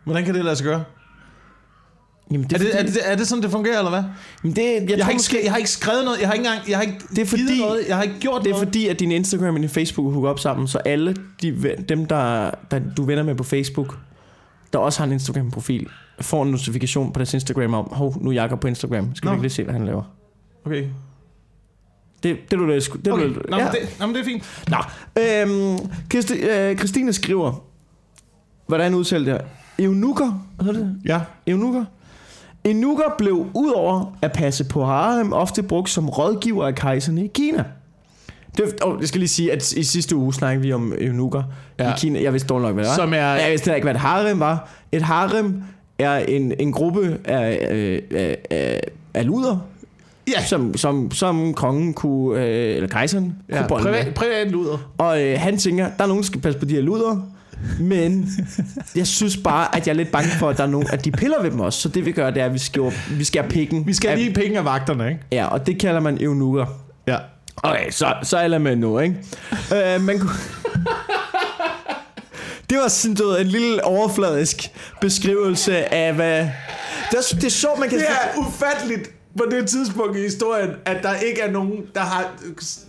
[0.04, 0.84] Hvordan kan det lade sig gøre?
[2.32, 4.04] Jamen, Er det, er, det, er det sådan, det fungerer, eller hvad?
[4.44, 6.28] Jamen, det, jeg, Jeg, tror har, ikke, måske, sk- jeg har ikke skrevet noget, jeg
[6.28, 8.48] har ikke engang, jeg har ikke Det er fordi- noget, jeg har ikke gjort det
[8.50, 8.68] er noget.
[8.68, 12.52] fordi, at din Instagram og din Facebook hooker op sammen, så alle de, dem, der,
[12.72, 13.98] der du er venner med på Facebook,
[14.74, 15.88] der også har en Instagram-profil,
[16.22, 19.16] får en notifikation på deres Instagram om, hov, nu er Jakob på Instagram.
[19.16, 19.32] Skal Nå.
[19.32, 20.04] du ikke lige se, hvad han laver?
[20.66, 20.84] Okay,
[22.24, 23.24] Det, det, du, det, det, okay.
[23.28, 23.64] du, Nå, ja.
[23.64, 24.44] men det, nå, men det er fint.
[24.70, 24.78] Nå,
[25.22, 25.78] øhm,
[26.12, 27.64] Christi, øh, Christine skriver,
[28.68, 29.42] hvordan udtalte jeg?
[29.80, 31.02] Eunukker, hvad hedder det?
[31.06, 31.22] Ja.
[31.48, 31.86] Eunukker?
[32.68, 37.64] Eunukker blev udover at passe på harem ofte brugt som rådgiver af kejserne i Kina.
[38.58, 41.44] Det, oh, jeg skal lige sige, at i sidste uge snakkede vi om eunukker
[41.80, 41.90] ja.
[41.90, 42.22] I Kina.
[42.22, 42.96] Jeg vidste dårligt nok, hvad det var.
[42.96, 43.18] Som er...
[43.18, 44.70] Jeg vidste ikke, hvad et harem var.
[44.92, 45.64] Et harem
[46.00, 48.82] er en, en gruppe af, øh, af, af,
[49.14, 49.58] af luder,
[50.28, 54.92] Ja, som, som, som kongen kunne, øh, eller kejseren ja kunne privat, privat luder.
[54.98, 57.22] Og øh, han tænker, der er nogen, der skal passe på de her luder.
[57.80, 58.30] Men
[58.96, 61.12] jeg synes bare, at jeg er lidt bange for, at der er nogen, at de
[61.12, 61.80] piller ved dem også.
[61.82, 63.88] Så det vi gør, det er, at vi skærer, vi skærer pikken.
[63.88, 65.22] Vi skal af- lige penge af vagterne, ikke?
[65.32, 66.66] Ja, og det kalder man eunukker.
[67.08, 67.18] Ja.
[67.64, 69.16] Okay, så, så er med nu, ikke?
[69.76, 70.32] øh, man kunne...
[72.70, 76.40] det var sådan, du ved, en lille overfladisk beskrivelse af, hvad...
[77.12, 78.00] Det er, det er sjovt, man kan...
[78.00, 82.26] Det er ufatteligt på det tidspunkt i historien, at der ikke er nogen, der har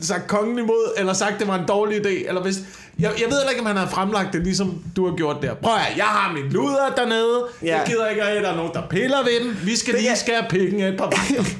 [0.01, 2.59] sagt kongen imod, eller sagt, det var en dårlig idé, eller hvis...
[2.99, 5.55] Jeg, jeg ved ikke, om han har fremlagt det, ligesom du har gjort der.
[5.55, 7.47] Prøv at jeg har min luder dernede.
[7.63, 7.79] Ja.
[7.79, 9.61] Jeg gider ikke, at der er nogen, der piller ved den.
[9.65, 11.45] Vi skal Det lige skære pikken af et par vagter.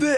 [0.00, 0.16] Det,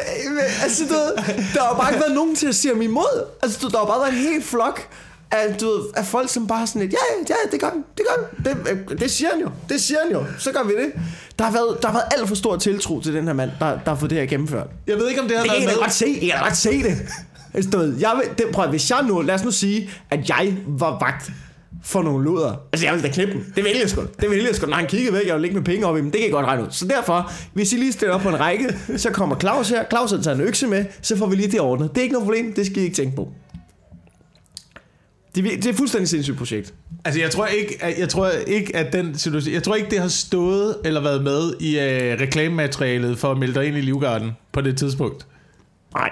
[0.62, 1.16] altså, ved,
[1.54, 3.26] der har bare ikke været nogen til at sige ham imod.
[3.42, 4.88] Altså, der har bare været en hel flok
[5.30, 7.84] af, du ved, af folk, som bare sådan lidt, ja, ja, ja, det gør han,
[7.98, 8.56] det gør han.
[8.56, 10.92] Det, øh, det siger han jo, det siger han jo, så gør vi det.
[11.38, 13.66] Der har været, der har været alt for stor tiltro til den her mand, der,
[13.66, 14.66] der har fået det her gennemført.
[14.86, 15.82] Jeg ved ikke, om det har Det kan været jeg da med.
[15.82, 16.96] godt se, jeg kan godt se det.
[17.54, 20.28] Altså, du ved, jeg det prøv, at- hvis jeg nu, lad os nu sige, at
[20.28, 21.30] jeg var vagt
[21.84, 22.54] for nogle luder.
[22.72, 23.44] Altså, jeg ville da klippe dem.
[23.56, 24.02] Det ville jeg sgu.
[24.20, 24.66] Det ville jeg sgu.
[24.66, 26.10] Når han kiggede væk, jeg ville ligge med penge op i dem.
[26.10, 26.68] Det kan jeg godt regne ud.
[26.70, 29.84] Så derfor, hvis I lige stiller op på en række, så kommer Claus her.
[29.90, 31.90] Claus har taget en økse med, så får vi lige det ordnet.
[31.90, 32.52] Det er ikke noget problem.
[32.52, 33.28] Det skal I ikke tænke på.
[35.34, 36.74] Det er, det er et fuldstændig sindssygt projekt.
[37.04, 39.54] Altså, jeg tror ikke, at, jeg tror ikke, at den situation...
[39.54, 43.54] Jeg tror ikke, det har stået eller været med i øh, reklamematerialet for at melde
[43.54, 45.26] dig ind i Livgarden på det tidspunkt.
[45.94, 46.08] Nej.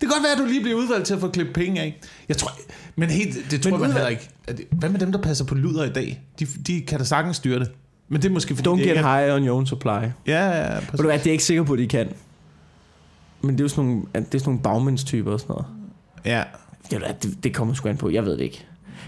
[0.00, 2.00] kan godt være, at du lige bliver udvalgt til at få klippet penge af.
[2.28, 2.50] Jeg tror,
[2.96, 4.28] men helt, det tror Men man heller ikke.
[4.70, 6.20] Hvad med dem, der passer på luder i dag?
[6.38, 7.70] De, de kan da sagtens styre det.
[8.08, 8.68] Men det er måske fordi...
[8.68, 9.88] Don't get ikke er- high on your own supply.
[9.88, 10.74] Ja, ja, ja.
[10.74, 12.08] Ved du hvad, det er jeg ikke sikker på, at de kan.
[13.42, 15.66] Men det er jo sådan nogle, det er sådan nogle bagmændstyper og sådan noget.
[16.24, 16.42] ja.
[16.90, 18.10] Det, det, det kommer sgu an på.
[18.10, 18.66] Jeg ved det ikke.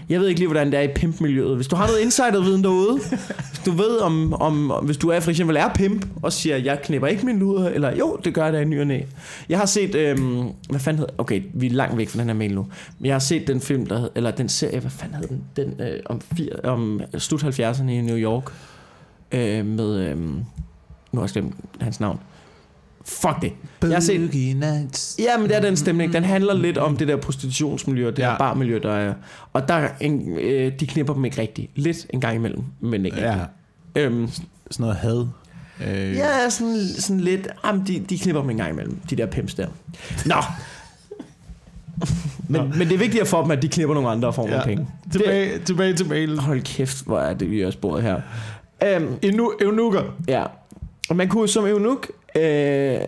[0.09, 1.55] Jeg ved ikke lige, hvordan det er i pimp-miljøet.
[1.55, 2.99] Hvis du har noget insiderviden derude,
[3.49, 6.57] hvis du ved, om, om, om hvis du er for eksempel er pimp, og siger,
[6.57, 9.01] jeg knipper ikke min luder, eller jo, det gør jeg da i ny og næ.
[9.49, 12.35] Jeg har set, øhm, hvad fanden hed, okay, vi er langt væk fra den her
[12.35, 12.67] mail nu,
[12.99, 15.43] men jeg har set den film, der hed, eller den serie, hvad fanden hed den,
[15.55, 18.53] den øh, om, fire, om slut 70'erne i New York,
[19.31, 20.43] øh, med, øh, nu
[21.13, 22.19] har jeg glemt hans navn.
[23.05, 23.53] Fuck det.
[23.81, 25.15] Jeg har set, Nights.
[25.19, 26.13] Ja, men det er den stemning.
[26.13, 28.29] Den handler lidt om det der prostitutionsmiljø, det ja.
[28.29, 29.13] Her barmiljø, der er.
[29.53, 31.71] Og der er en, øh, de knipper dem ikke rigtigt.
[31.75, 33.35] Lidt en gang imellem, men ikke Ja.
[33.95, 34.29] Øhm,
[34.71, 35.27] sådan noget had.
[35.87, 37.47] Øh, ja, sådan, sådan lidt.
[37.65, 39.67] Jamen, de, de knipper dem en gang imellem, de der pimps der.
[40.25, 40.35] Nå.
[42.49, 44.47] men, men det er vigtigt at få dem, at de knipper nogle andre og får
[44.47, 44.49] ja.
[44.49, 44.87] nogle penge.
[45.11, 46.39] Tilbage, tilbage til mailen.
[46.39, 48.21] Hold kæft, hvor er det, vi også bordet her.
[48.85, 50.03] Øhm, Enu, eunukker.
[50.27, 50.43] Ja.
[51.09, 52.99] Og man kunne som eunuk, øh,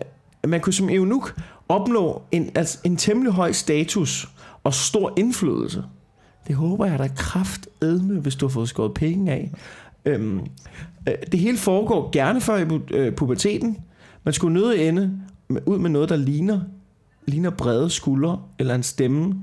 [0.46, 4.28] man kunne som eunuk opnå en, altså en temmelig høj status
[4.64, 5.84] og stor indflydelse.
[6.48, 9.52] Det håber jeg da kraft edme, hvis du har fået skåret penge af.
[10.04, 10.40] Øhm,
[11.08, 13.78] øh, det hele foregår gerne før i pu- øh, puberteten.
[14.24, 16.60] Man skulle nøde ende med, ud med noget, der ligner,
[17.26, 19.34] ligner brede skuldre eller en stemme,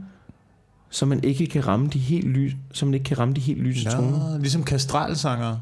[0.90, 3.60] så man ikke kan ramme de helt lys, så man ikke kan ramme de helt
[3.60, 4.32] lyse toner.
[4.32, 5.58] Ja, ligesom kastralsanger.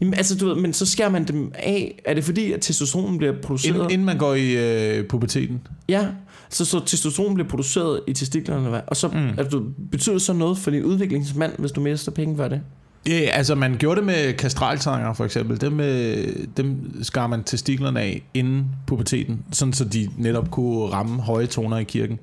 [0.00, 2.00] Jamen, altså, du ved, men så skærer man dem af.
[2.04, 3.74] Er det fordi, at testosteronen bliver produceret?
[3.74, 4.52] Inden, inden man går i
[4.98, 5.60] øh, puberteten.
[5.88, 6.06] Ja,
[6.50, 9.28] så, så testosteron bliver produceret i testiklerne, og så Mm.
[9.38, 12.60] altså, betyder det så noget for din udviklingsmand, hvis du mister penge for det?
[13.08, 15.60] Ja, altså man gjorde det med kastralsanger for eksempel.
[15.60, 21.22] Dem, øh, dem skar man testiklerne af inden puberteten, sådan så de netop kunne ramme
[21.22, 22.18] høje toner i kirken.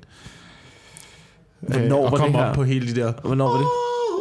[1.60, 2.54] Hvornår og var det op her?
[2.54, 3.12] på hele de der...
[3.24, 3.66] Hvornår var det?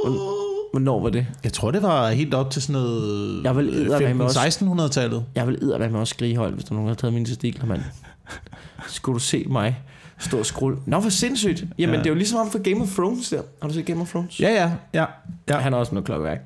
[0.05, 0.38] Hvornår
[0.73, 1.25] var det?
[1.43, 5.25] Jeg tror, det var helt op til sådan noget Jeg vil eddermame også- 15-1600-tallet.
[5.35, 7.81] Jeg vil eddermame også skrige højt, hvis der er nogen, har taget mine testikler, mand.
[8.87, 9.79] Skulle du se mig
[10.19, 10.77] stå og skrulle?
[10.85, 11.63] Nå, for sindssygt.
[11.79, 11.99] Jamen, Ja.
[11.99, 13.41] det er jo ligesom ham for Game of Thrones der.
[13.61, 14.39] Har du set Game of Thrones?
[14.39, 15.05] Ja, ja, ja.
[15.49, 15.57] Ja.
[15.57, 16.39] Han har også noget klokkeværk.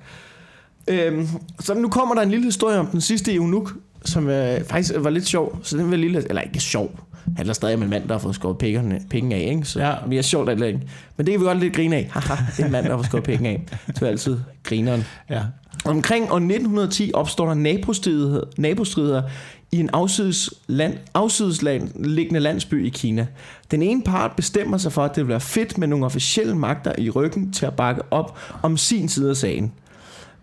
[0.88, 1.28] Øhm,
[1.60, 3.74] så nu kommer der en lille historie om den sidste eunuk,
[4.06, 7.54] som øh, faktisk var lidt sjov, så den jeg lige, eller ikke sjov, han handler
[7.54, 9.66] stadig om en mand, der har fået skåret pengene, penge af, ikke?
[9.66, 9.94] Så Ja.
[10.08, 10.80] mere sjovt eller ikke.
[11.18, 12.10] Men det kan vi godt lidt grine af.
[12.12, 13.64] Haha, det er en mand, der har fået skåret penge af.
[13.88, 15.04] Det er altid grineren.
[15.30, 15.42] Ja.
[15.86, 19.24] Omkring år 1910 opstår der nabostridigheder, nabostridigheder
[19.72, 23.28] i en afsides, land, afsides land, liggende landsby i Kina.
[23.72, 26.94] Den ene part bestemmer sig for, at det vil være fedt med nogle officielle magter
[26.98, 29.72] i ryggen til at bakke op om sin side af sagen.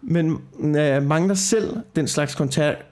[0.03, 2.37] Men øh, mangler selv den slags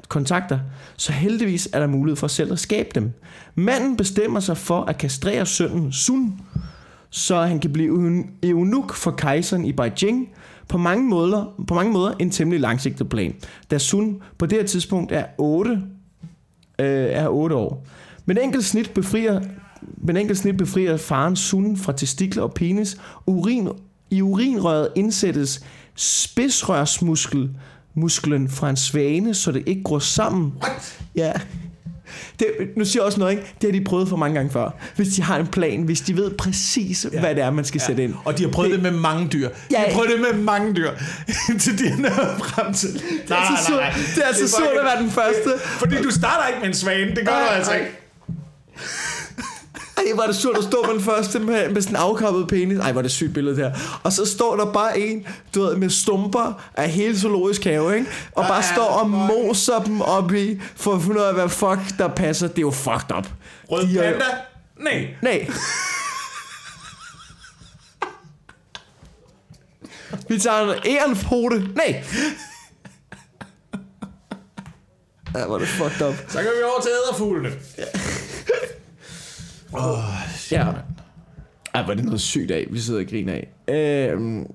[0.09, 0.59] kontakter,
[0.96, 3.12] så heldigvis er der mulighed for selv at skabe dem.
[3.54, 6.40] Manden bestemmer sig for at kastrere sønnen Sun,
[7.11, 10.28] så han kan blive eunuk for kejseren i Beijing.
[10.68, 13.34] På mange, måder, på mange måder en temmelig langsigtet plan,
[13.70, 15.70] da Sun på det her tidspunkt er 8,
[16.78, 17.86] øh, er 8 år.
[18.26, 19.40] Men enkelt snit befrier
[19.96, 22.96] men enkelt snit befrier faren Sun fra testikler og penis.
[23.26, 23.68] Urin,
[24.11, 25.64] I urinrøret indsættes
[25.99, 27.51] spidsrørsmuskel
[27.94, 30.53] musklen fra en svane, så det ikke gror sammen.
[30.62, 30.99] What?
[31.16, 31.32] Ja.
[32.38, 32.46] Det,
[32.76, 33.44] nu siger jeg også noget, ikke?
[33.62, 34.70] Det har de prøvet for mange gange før.
[34.96, 37.20] Hvis de har en plan, hvis de ved præcis, ja.
[37.20, 37.86] hvad det er, man skal ja.
[37.86, 38.14] sætte ind.
[38.24, 39.49] Og de har prøvet det, det med mange dyr.
[39.49, 39.78] De Ja.
[39.78, 40.90] har prøvet det med mange dyr.
[41.51, 42.88] Indtil de er nået frem til...
[42.92, 43.82] Nej, Det er altså surt,
[44.16, 45.51] det er altså surt at være den første.
[45.64, 47.11] Fordi du starter ikke med en svane.
[47.16, 47.80] Det gør Nej, du altså nej.
[47.80, 47.92] ikke.
[49.99, 52.78] Ej, er det surt at stå med den første med, med sådan en afkappet penis.
[52.78, 53.72] Ej, er det sygt billede der.
[54.03, 58.07] Og så står der bare en, du ved, med stumper af hele zoologisk have, ikke?
[58.32, 61.99] Og bare står og moser dem op i, for at finde ud af, hvad fuck
[61.99, 62.49] der passer.
[62.49, 63.26] Det er jo fucked up.
[63.70, 64.24] Rød De er- panda?
[64.80, 65.09] Nej.
[65.22, 65.49] Nej.
[70.28, 71.68] Vi tager en ærenpote.
[71.76, 72.05] Nej.
[75.34, 76.14] Ja, er det fucked up.
[76.28, 77.53] Så kan vi over til æderfuglene.
[77.78, 77.84] Ja.
[81.75, 83.49] Ej, hvor er det noget sygt af, vi sidder og griner af.
[84.12, 84.47] Øhm,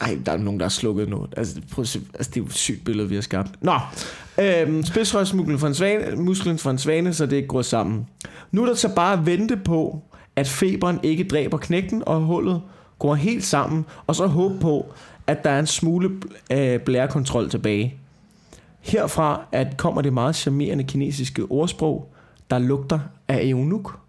[0.00, 1.26] ej, der er nogen, der har slukket nu.
[1.36, 3.50] Altså, prøv at se, altså, det er jo et sygt billede, vi har skabt.
[3.62, 3.74] Nå,
[4.40, 8.06] øhm, spidsrørsmusklen fra en svane, musklen fra en svane, så det ikke går sammen.
[8.52, 10.02] Nu er der så bare at vente på,
[10.36, 12.62] at feberen ikke dræber knægten, og hullet
[12.98, 14.92] går helt sammen, og så håbe på,
[15.26, 16.10] at der er en smule
[16.52, 17.94] øh, blærekontrol tilbage.
[18.80, 22.12] Herfra at kommer det meget charmerende kinesiske ordsprog,
[22.50, 22.98] der lugter
[23.28, 24.00] af eunuk.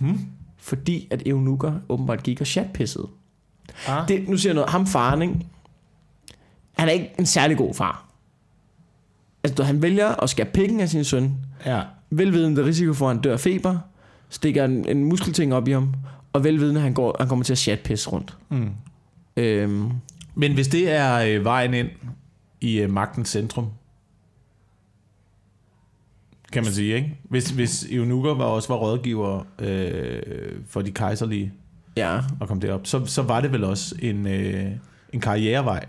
[0.00, 0.18] Hmm?
[0.56, 3.08] Fordi at eunukker åbenbart gik og chatpissede.
[3.88, 4.08] Ah.
[4.08, 5.34] Det, nu siger jeg noget, ham faren, ikke?
[6.72, 8.04] Han er ikke en særlig god far.
[9.44, 11.34] Altså, han vælger at skære pikken af sin søn,
[11.66, 11.82] Ja.
[12.10, 13.78] velvidende risiko for, at han dør af feber,
[14.28, 15.94] stikker en, en muskelting op i ham,
[16.32, 18.36] og velvidende, at han, går, han kommer til at chatpisse rundt.
[18.48, 18.70] Mm.
[19.36, 19.90] Øhm,
[20.34, 21.88] Men hvis det er øh, vejen ind
[22.60, 23.66] i øh, magtens centrum,
[26.52, 27.18] kan man sige, ikke?
[27.30, 30.22] Hvis, hvis eunukker var, også var rådgiver øh,
[30.70, 31.52] for de kejserlige
[31.96, 34.66] ja, og kom derop, så, så var det vel også en, øh,
[35.12, 35.84] en karrierevej.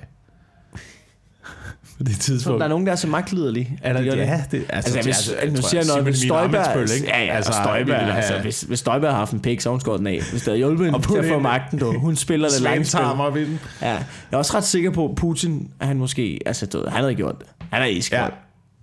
[1.98, 2.60] På det så tidspunkt.
[2.60, 3.80] der er nogen, der er så magtliderlige.
[3.84, 4.18] er der, De det.
[4.18, 6.92] ja, det, Altså, det- hvis, jeg nu siger jeg noget, hvis Støjberg...
[6.96, 7.08] Ikke?
[7.08, 9.70] Ja, ja, altså, Altså, Støjberg, ville altså, hvis, hvis Støjberg har haft en pik, så
[9.70, 10.20] hun skåret den af.
[10.32, 12.00] Hvis der havde hjulpet hende til at få en- magten, du.
[12.00, 13.60] Hun spiller det langt i den.
[13.82, 16.88] Ja, jeg er også ret sikker på, at Putin, at han måske, altså du ved,
[16.88, 17.48] han havde gjort det.
[17.72, 18.22] Han er iskold.
[18.22, 18.28] Ja.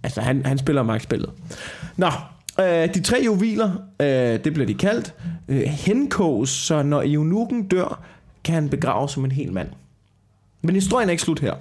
[0.03, 1.31] Altså, han, han spiller magtspillet.
[1.97, 2.07] Nå,
[2.61, 4.09] øh, de tre juveler, øh,
[4.45, 5.15] det bliver de kaldt,
[5.49, 8.03] øh, henkoges, så når eunukken dør,
[8.45, 9.69] kan han begraves som en hel mand.
[10.63, 11.55] Men historien er ikke slut her.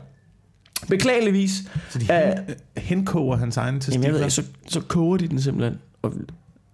[0.90, 1.52] Beklageligvis,
[1.90, 4.44] Så de Øh, hen, henkoger hans egen jamen, jeg ved testikler.
[4.46, 6.14] ikke, så, så koger de den simpelthen, og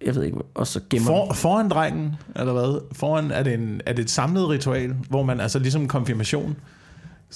[0.06, 2.80] jeg ved ikke, og så gemmer For, foran drengen, eller hvad?
[2.92, 6.56] Foran, er det, en, er det et samlet ritual, hvor man altså ligesom en konfirmation,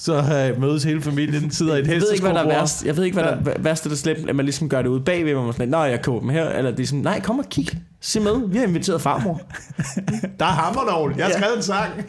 [0.01, 2.85] så øh, mødes hele familien, sidder i et Jeg ved ikke, hvad der er værst.
[2.85, 4.89] Jeg ved ikke, hvad der er værst, det er slemt, at man ligesom gør det
[4.89, 7.19] ud bagved, hvor man sådan, nej, jeg koger dem her, eller det er sådan, nej,
[7.21, 7.67] kom og kig,
[8.01, 9.41] se med, vi har inviteret farmor.
[10.39, 11.13] Der er hammernål.
[11.17, 11.37] Jeg har Ja.
[11.39, 11.91] skrevet en sang.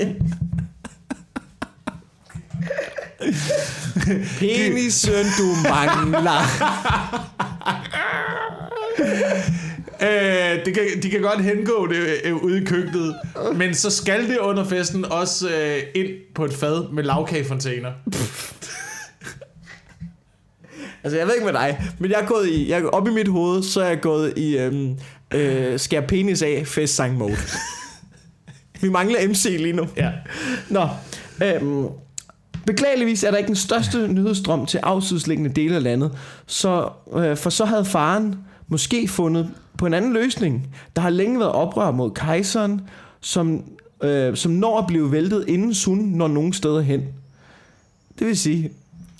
[4.39, 6.41] Penis, søn, du mangler.
[10.03, 13.17] Øh, det kan, de kan godt hengå det øh, ude i køkkenet,
[13.57, 17.93] men så skal det under festen også øh, ind på et fad med lavkagefontæner.
[21.05, 23.29] altså, jeg ved ikke med dig, men jeg er gået i, jeg op i mit
[23.29, 24.99] hoved, så er jeg gået i øhm,
[25.35, 27.37] øh, skær penis af festsang mode.
[28.81, 29.87] Vi mangler MC lige nu.
[29.97, 30.11] Ja.
[30.69, 30.89] Nå,
[31.45, 31.87] øhm,
[32.67, 37.51] beklageligvis er der ikke den største nyhedsstrøm til afsidsliggende dele af landet, så, øh, for
[37.51, 38.37] så havde faren
[38.69, 39.51] måske fundet
[39.81, 40.69] på en anden løsning.
[40.97, 42.81] Der har længe været oprør mod kejseren,
[43.21, 43.63] som,
[44.03, 47.01] øh, som når at blive væltet inden Sun når nogen steder hen.
[48.19, 48.71] Det vil sige,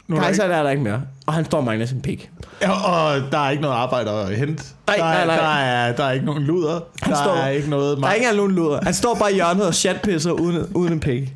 [0.09, 2.31] Nu er kejseren er der ikke mere, og han står og mangler sin pik.
[2.63, 4.65] Ja, og der er ikke noget arbejde at hente.
[4.87, 5.37] Nej, der, er, nej, nej.
[5.37, 6.81] Der, er, der er ikke nogen luder.
[7.03, 7.99] Han der står- er ikke noget...
[7.99, 8.81] Der er ikke nogen luder.
[8.83, 11.35] Han står bare i hjørnet og chatpisser uden, uden en pik.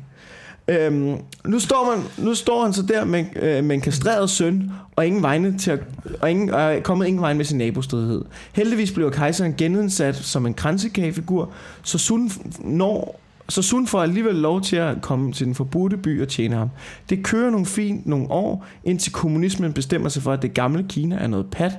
[0.67, 4.71] Øhm, nu, står man, nu står han så der med, øh, med en kastreret søn,
[4.95, 5.79] og ingen vegne til at,
[6.21, 8.25] og ingen, og kommet ingen vegne med sin nabostridighed.
[8.53, 11.49] Heldigvis bliver kejseren genindsat som en kransekagefigur,
[11.83, 16.21] så Sun, når, så Sun får alligevel lov til at komme til den forbudte by
[16.21, 16.69] og tjene ham.
[17.09, 21.15] Det kører nogle fint nogle år, indtil kommunismen bestemmer sig for, at det gamle Kina
[21.15, 21.71] er noget pat,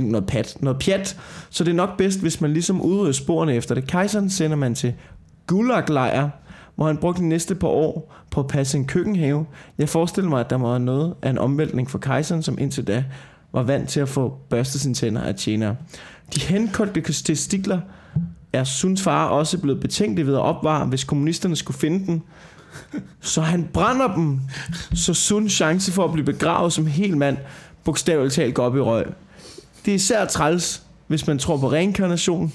[0.00, 1.16] noget pat, noget pjat,
[1.50, 3.86] så det er nok bedst, hvis man ligesom udrydder sporene efter det.
[3.86, 4.94] Kejseren sender man til
[5.46, 6.28] Gulag-lejr,
[6.76, 9.46] hvor han brugte de næste par år på at passe en køkkenhave.
[9.78, 12.86] Jeg forestiller mig, at der må være noget af en omvæltning for kejseren, som indtil
[12.86, 13.04] da
[13.52, 15.76] var vant til at få børstet sine tænder af tjenere.
[16.34, 17.80] De henkoldte testikler
[18.52, 22.22] er Suns far også blevet betænkelig ved at opvare, hvis kommunisterne skulle finde den.
[23.20, 24.40] Så han brænder dem,
[24.94, 27.36] så Suns chance for at blive begravet som hel mand
[27.84, 29.06] bogstaveligt talt går op i røg.
[29.84, 32.52] Det er især træls, hvis man tror på reinkarnation.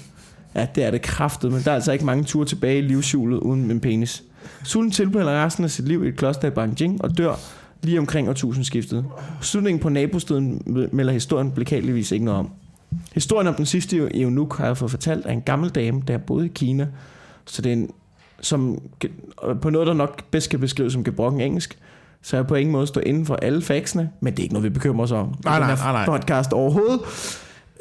[0.54, 3.38] Ja, det er det kraftet, men der er altså ikke mange ture tilbage i livshjulet
[3.38, 4.22] uden en penis.
[4.64, 7.34] Sun tilbringer resten af sit liv i et kloster i Beijing og dør
[7.82, 9.04] lige omkring årtusindskiftet.
[9.40, 12.50] Slutningen på nabosteden melder historien beklageligvis ikke noget om.
[13.14, 16.46] Historien om den sidste eunuch har jeg fået fortalt af en gammel dame, der boede
[16.46, 16.88] i Kina.
[17.46, 17.90] Så det er en,
[18.40, 18.82] som
[19.62, 21.78] på noget, der nok bedst kan beskrives som gebrokken engelsk.
[22.22, 24.64] Så jeg på ingen måde står inden for alle faxene, men det er ikke noget,
[24.64, 25.34] vi bekymrer os om.
[25.44, 26.06] Nej, nej, nej, nej.
[26.06, 27.00] podcast overhovedet.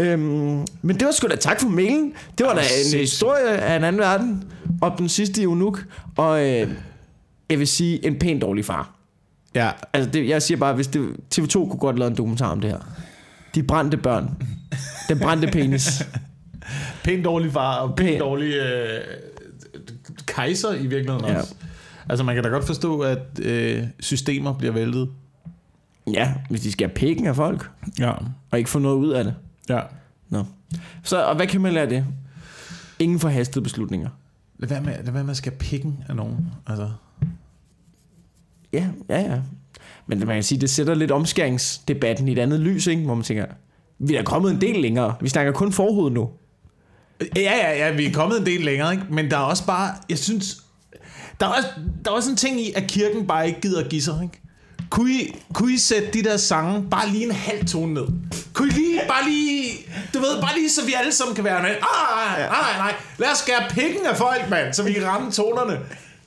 [0.02, 2.14] Øhm, men det var sgu da tak for mailen.
[2.38, 4.43] Det var da en historie af en anden verden.
[4.82, 5.82] Om den sidste eunuch.
[6.18, 6.72] Og øh,
[7.49, 8.95] jeg vil sige, en pæn dårlig far.
[9.56, 12.62] Ja, Altså, det, jeg siger bare, hvis det, TV2 kunne godt lave en dokumentar om
[12.62, 12.80] det her.
[13.56, 14.30] De brændte børn.
[15.10, 16.04] Den brændte penis.
[17.04, 18.99] pænt dårlig far og pænt Pæn- dårlig øh,
[20.26, 21.38] kejser i virkeligheden Ja.
[21.39, 21.54] også.
[22.10, 25.10] Altså man kan da godt forstå, at øh, systemer bliver væltet.
[26.14, 28.12] Ja, hvis de skal have pikken af folk, Ja.
[28.52, 29.36] og ikke få noget ud af det.
[29.76, 29.82] Ja.
[30.30, 30.43] Nå.
[31.03, 32.05] Så, og hvad kan man lære af det?
[32.99, 34.09] Ingen forhastede beslutninger.
[34.59, 36.38] Lad være med, lad være med at skal pikken af nogen.
[36.67, 36.91] Altså.
[38.74, 39.41] Ja, ja, ja.
[40.07, 43.03] Men man kan sige, det sætter lidt omskæringsdebatten i et andet lys, ikke?
[43.03, 43.45] Hvor man tænker,
[43.99, 45.15] vi er kommet en del længere.
[45.22, 46.30] Vi snakker kun forhud nu.
[47.36, 49.05] Ja, ja, ja, vi er kommet en del længere, ikke?
[49.09, 50.63] men der er også bare, jeg synes,
[51.39, 51.67] der er også,
[52.05, 54.41] der er også en ting i, at kirken bare ikke gider give sig, ikke?
[54.92, 58.08] Kunne I, kunne I sætte de der sange bare lige en halv tone ned?
[58.54, 59.72] Kunne I lige, bare lige,
[60.14, 61.70] du ved, bare lige så vi alle sammen kan være med.
[61.70, 61.78] Ah,
[62.16, 65.32] nej, nej, nej, nej, lad os skære pikken af folk, mand, så vi kan ramme
[65.32, 65.80] tonerne.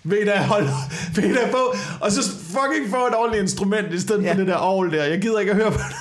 [0.04, 0.70] Vil I da holde,
[1.14, 4.32] vil I da på, og så fucking få et ordentligt instrument i stedet ja.
[4.32, 5.04] For det der ovl der.
[5.04, 5.96] Jeg gider ikke at høre på det.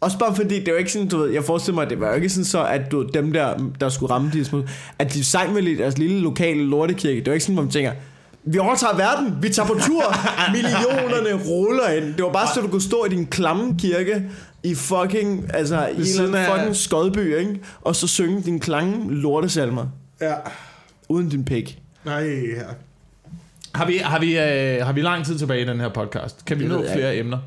[0.00, 2.08] Også bare fordi, det er jo ikke sådan, du ved, jeg forestiller mig, det var
[2.08, 4.62] jo ikke sådan så, at du, dem der, der skulle ramme de små,
[4.98, 7.18] at de sang vel i deres lille lokale lortekirke.
[7.18, 7.92] Det var ikke sådan, hvor man tænker,
[8.46, 10.02] vi overtager verden, vi tager på tur,
[10.52, 12.14] millionerne ruller ind.
[12.14, 14.22] Det var bare så, du kunne stå i din klamme kirke
[14.62, 17.60] i fucking, altså i en eller af- fucking skodby, ikke?
[17.82, 19.86] Og så synge dine klange lortesalmer,
[20.20, 20.34] Ja.
[21.08, 21.78] uden din pik.
[22.04, 22.22] Nej,
[22.56, 22.62] ja.
[23.74, 26.44] Har vi, har, vi, øh, har vi lang tid tilbage i den her podcast?
[26.44, 27.38] Kan vi nå jeg flere emner?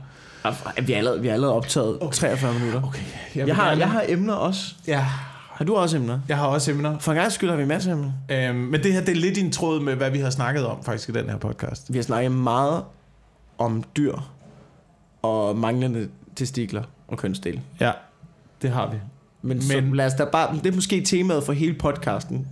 [0.44, 0.54] Og
[0.86, 2.14] Vi har allerede, vi har allerede optaget okay.
[2.18, 2.82] 43 minutter.
[2.88, 3.02] Okay.
[3.48, 4.62] Jeg har, jeg har emner også.
[4.88, 5.06] Ja,
[5.60, 6.20] Har du også emner?
[6.28, 7.00] jeg har også emner.
[7.00, 8.12] For en gang skyld har vi masser af emner.
[8.30, 10.84] Øhm, men det her, det er lidt en tråd med, hvad vi har snakket om
[10.84, 11.94] faktisk i den her podcast.
[11.94, 12.84] Vi har snakket meget
[13.58, 14.16] om dyr
[15.22, 17.62] og manglende testikler og kønsdel.
[17.80, 17.92] Ja,
[18.62, 18.98] det har vi.
[19.42, 22.48] Men, Men så lad os da bare, det er måske temaet for hele podcasten.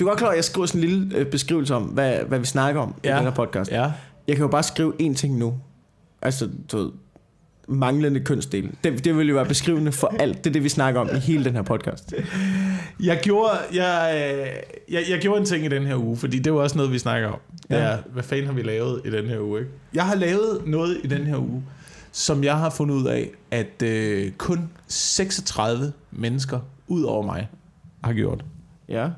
[0.00, 2.38] Du er godt klar, at jeg skriver sådan en lille øh, beskrivelse om, hvad, hvad
[2.38, 3.14] vi snakker om ja.
[3.14, 3.70] i den her podcast.
[3.70, 3.92] Ja.
[4.28, 5.54] Jeg kan jo bare skrive én ting nu.
[6.22, 6.90] Altså, du ved,
[7.68, 8.70] manglende kønsdel.
[8.84, 10.44] Det, det vil jo være beskrivende for alt.
[10.44, 12.14] Det er det, vi snakker om i hele den her podcast.
[13.00, 16.52] Jeg gjorde, jeg, øh, jeg, jeg gjorde en ting i den her uge, fordi det
[16.52, 17.38] var også noget, vi snakker om.
[17.70, 17.76] Ja.
[17.76, 19.60] er, hvad fanden har vi lavet i den her uge?
[19.60, 19.70] Ikke?
[19.94, 21.64] Jeg har lavet noget i den her uge,
[22.12, 27.48] som jeg har fundet ud af, at øh, kun 36 mennesker ud over mig
[28.04, 28.44] har gjort.
[28.88, 29.08] Ja.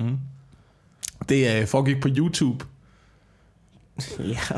[0.00, 0.16] Mm.
[1.28, 2.64] Det øh, foregik på YouTube.
[4.18, 4.38] Ja.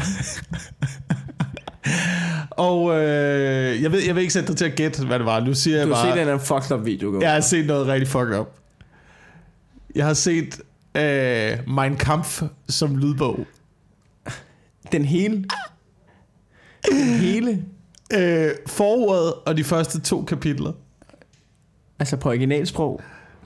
[2.58, 5.40] Og øh, jeg, ved, jeg vil ikke sætte dig til at gætte, hvad det var.
[5.40, 6.12] Nu siger jeg Du har bare...
[6.12, 7.20] set den her fucked up video.
[7.20, 8.54] Jeg har set noget rigtig fucked up.
[9.94, 10.60] Jeg har set
[10.94, 13.46] øh, Mein Kampf som lydbog.
[14.92, 15.44] Den hele.
[16.90, 17.64] Den hele.
[18.12, 20.72] Øh, forordet og de første to kapitler.
[21.98, 23.00] Altså på originalsprog.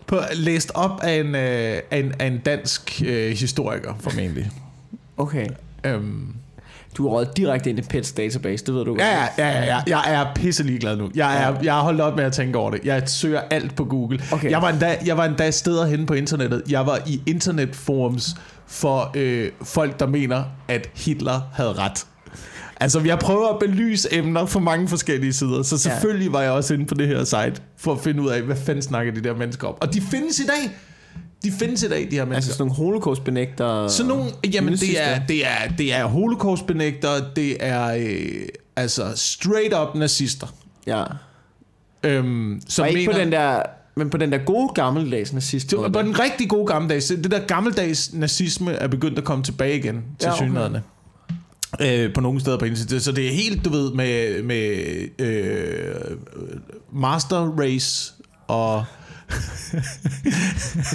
[0.06, 4.50] På, læst op af en, øh, af en, af en dansk øh, historiker, formentlig.
[5.16, 5.48] Okay.
[5.84, 6.34] Øhm,
[6.98, 9.00] Du røget direkte ind i Pets database, det ved du godt.
[9.00, 9.98] ja, ja, ja, ja, ja.
[9.98, 11.10] Jeg er pisse ligeglad nu.
[11.14, 12.80] Jeg, er, jeg har holdt op med at tænke over det.
[12.84, 14.20] Jeg søger alt på Google.
[14.32, 14.50] Okay.
[14.50, 16.62] Jeg, var endda, jeg var endda steder henne på internettet.
[16.68, 18.34] Jeg var i internetforums
[18.66, 22.06] for øh, folk, der mener, at Hitler havde ret.
[22.80, 26.74] Altså, jeg prøver at belyse emner fra mange forskellige sider, så selvfølgelig var jeg også
[26.74, 29.34] inde på det her site, for at finde ud af, hvad fanden snakker de der
[29.34, 29.74] mennesker om.
[29.80, 30.70] Og de findes i dag.
[31.44, 32.36] De findes i dag, de her mennesker.
[32.36, 33.88] Altså sådan nogle holocaust-benægter.
[33.88, 39.74] Sådan nogle, jamen det er, det er, det er holocaust-benægtere, det er øh, altså straight
[39.74, 40.46] up nazister.
[40.86, 41.04] Ja.
[42.04, 43.62] Øhm, som Og ikke mener, på den der...
[43.96, 45.32] Men på den der gode gammeldags
[45.72, 49.78] var på den rigtig gode gammeldags, det der gammeldags nazisme er begyndt at komme tilbage
[49.78, 50.80] igen til Ja, okay.
[51.80, 53.02] Øh, på nogle steder på internet.
[53.02, 54.78] Så det er helt, du ved, med, med
[55.18, 55.94] øh,
[56.92, 58.12] master race
[58.48, 58.84] og...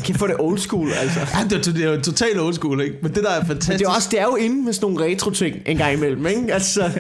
[0.05, 1.19] kan få det old school, altså.
[1.19, 2.95] Ja, det, er- det er jo totalt old school, ikke?
[3.01, 3.69] Men det der er fantastisk...
[3.69, 6.25] Men det er, også, det er jo inde med sådan nogle retro-ting en gang imellem,
[6.27, 6.53] ikke?
[6.53, 6.91] Altså,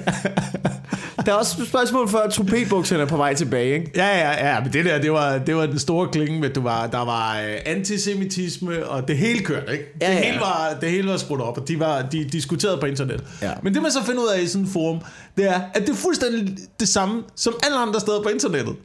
[1.25, 3.91] der er også et spørgsmål for, at trompetbukserne er på vej tilbage, ikke?
[3.95, 6.61] Ja, ja, ja, men det der, det var, det var den store klinge, med, du
[6.61, 9.83] var, der var øh, antisemitisme, og det hele kørte, ikke?
[10.01, 10.23] Ja, det, ja.
[10.25, 13.23] hele var, det hele var skruet op, og de, var, de diskuterede på internet.
[13.41, 13.51] Ja.
[13.63, 14.99] Men det man så finder ud af i sådan et forum,
[15.37, 18.75] det er, at det er fuldstændig det samme, som alle andre steder på internettet.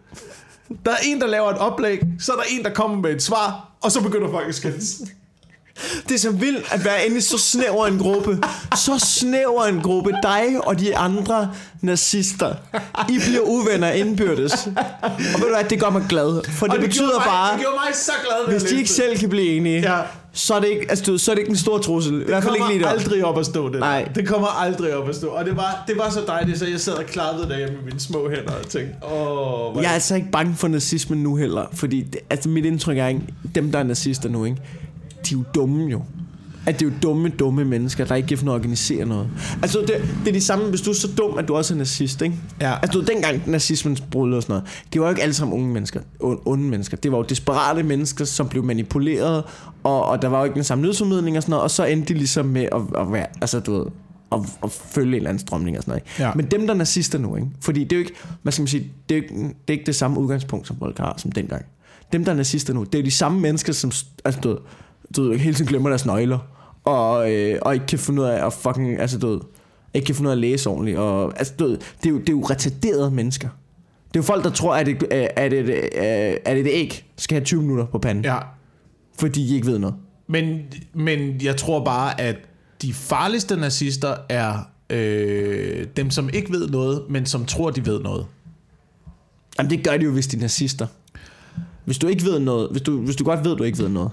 [0.86, 3.22] Der er en, der laver et oplæg, så er der en, der kommer med et
[3.22, 4.94] svar, og så begynder folk at skændes.
[6.08, 8.38] Det er så vildt at være inde i så snæver en gruppe.
[8.76, 10.12] Så snæver en gruppe.
[10.22, 11.50] Dig og de andre
[11.80, 12.54] nazister.
[13.08, 14.52] I bliver uvenner indbyrdes.
[15.04, 16.50] Og ved du hvad, det gør mig glad.
[16.50, 19.18] For det, Og det betyder mig, bare, Det mig så glad, hvis de ikke selv
[19.18, 20.00] kan blive enige, Ja.
[20.32, 22.14] Så, er det ikke, altså, du så er det ikke en stor trussel.
[22.14, 22.26] I det.
[22.26, 24.04] hvert fald ikke lige aldrig op at stå, det Nej.
[24.04, 24.12] der.
[24.12, 25.26] Det kommer aldrig op at stå.
[25.26, 28.00] Og det var, det var så dejligt, så jeg sad og klappede derhjemme med mine
[28.00, 31.66] små hænder og tænkte, åh, hvor Jeg er altså ikke bange for nazismen nu heller.
[31.72, 33.22] Fordi det, altså mit indtryk er, ikke,
[33.54, 34.60] dem der er nazister nu, ikke,
[35.28, 36.02] de er jo dumme jo.
[36.66, 39.28] At det er jo dumme, dumme mennesker, der ikke kan finde at organisere noget.
[39.62, 39.88] Altså, det,
[40.24, 42.34] det er de samme, hvis du er så dum, at du også er nazist, ikke?
[42.60, 42.74] Ja.
[42.82, 45.72] Altså, du dengang nazismen brød og sådan noget, det var jo ikke alle sammen unge
[45.72, 46.96] mennesker, on- onde mennesker.
[46.96, 49.44] Det var jo desperate mennesker, som blev manipuleret,
[49.84, 52.14] og, og der var jo ikke den samme nyhedsformidling og sådan noget, og så endte
[52.14, 53.86] de ligesom med at, at være, altså du ved,
[54.32, 56.02] at, at følge en eller anden strømning og sådan noget.
[56.02, 56.22] Ikke?
[56.22, 56.32] Ja.
[56.34, 57.48] Men dem, der er nazister nu, ikke?
[57.60, 59.86] fordi det er jo ikke, hvad skal man sige, det er, ikke, det er ikke
[59.86, 61.64] det samme udgangspunkt, som folk har, som dengang.
[62.12, 63.92] Dem, der er nazister nu, det er jo de samme mennesker, som
[64.24, 64.56] altså, du ved,
[65.16, 66.38] du ved, hele tiden glemmer deres nøgler,
[66.84, 69.40] og, øh, og ikke kan finde ud af at fucking, altså du ved,
[69.94, 72.18] ikke kan finde ud af at læse ordentligt, og altså du ved, det er jo,
[72.18, 73.48] det er jo retarderede mennesker.
[74.08, 77.04] Det er jo folk, der tror, at et, øh, at et, øh, at et æg
[77.16, 78.38] skal have 20 minutter på panden, ja.
[79.18, 79.94] Fordi de ikke ved noget.
[80.26, 80.60] Men,
[80.94, 82.36] men jeg tror bare, at
[82.82, 84.58] de farligste nazister er
[84.90, 88.26] øh, dem, som ikke ved noget, men som tror, de ved noget.
[89.58, 90.86] Jamen det gør de jo, hvis de er nazister.
[91.84, 94.10] Hvis du ikke ved noget, hvis du, hvis du godt ved, du ikke ved noget,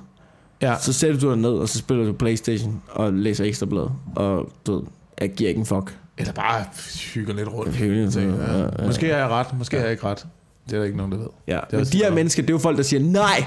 [0.61, 0.75] Ja.
[0.79, 4.49] så sætter du dig ned, og så spiller du Playstation og læser ekstra blad, og
[4.67, 4.81] du ved,
[5.21, 5.97] jeg giver ikke en fuck.
[6.17, 6.65] Eller bare
[7.13, 7.75] hygger lidt rundt.
[7.75, 8.85] Hyggeligt, Ja, ja, ja.
[8.85, 10.25] Måske har jeg ret, måske har jeg ikke ret.
[10.65, 11.27] Det er der ikke nogen, der ved.
[11.47, 13.45] Ja, er men de her mennesker, det er jo folk, der siger, nej,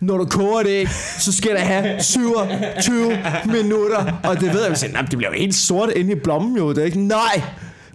[0.00, 4.12] når du koger det ikke, så skal der have 27 minutter.
[4.24, 6.70] Og det ved jeg, nej, det bliver jo helt sort inde i blommen jo.
[6.70, 7.42] Det er ikke, nej,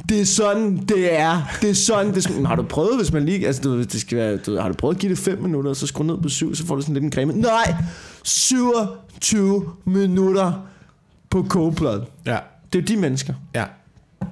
[0.09, 1.41] det er sådan, det er.
[1.61, 4.01] Det er sådan, det skal, har du prøvet, hvis man lige, altså du, ved, det
[4.01, 6.03] skal være, du, ved, har du prøvet at give det 5 minutter, og så skru
[6.03, 7.33] ned på 7, så får du sådan lidt en creme.
[7.33, 7.75] Nej,
[8.23, 10.67] 27 minutter
[11.29, 12.03] på kogepladen.
[12.25, 12.37] Ja.
[12.73, 13.33] Det er de mennesker.
[13.55, 13.65] Ja.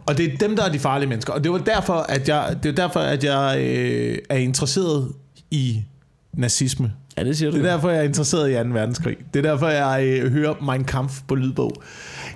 [0.05, 1.33] Og det er dem, der er de farlige mennesker.
[1.33, 5.11] Og det var derfor, at jeg, det er derfor, at jeg øh, er interesseret
[5.51, 5.83] i
[6.33, 6.91] nazisme.
[7.17, 7.57] Ja, det siger du.
[7.57, 8.59] Det er derfor, jeg er interesseret i 2.
[8.59, 9.17] verdenskrig.
[9.33, 11.73] Det er derfor, jeg øh, hører Mein Kampf på lydbog.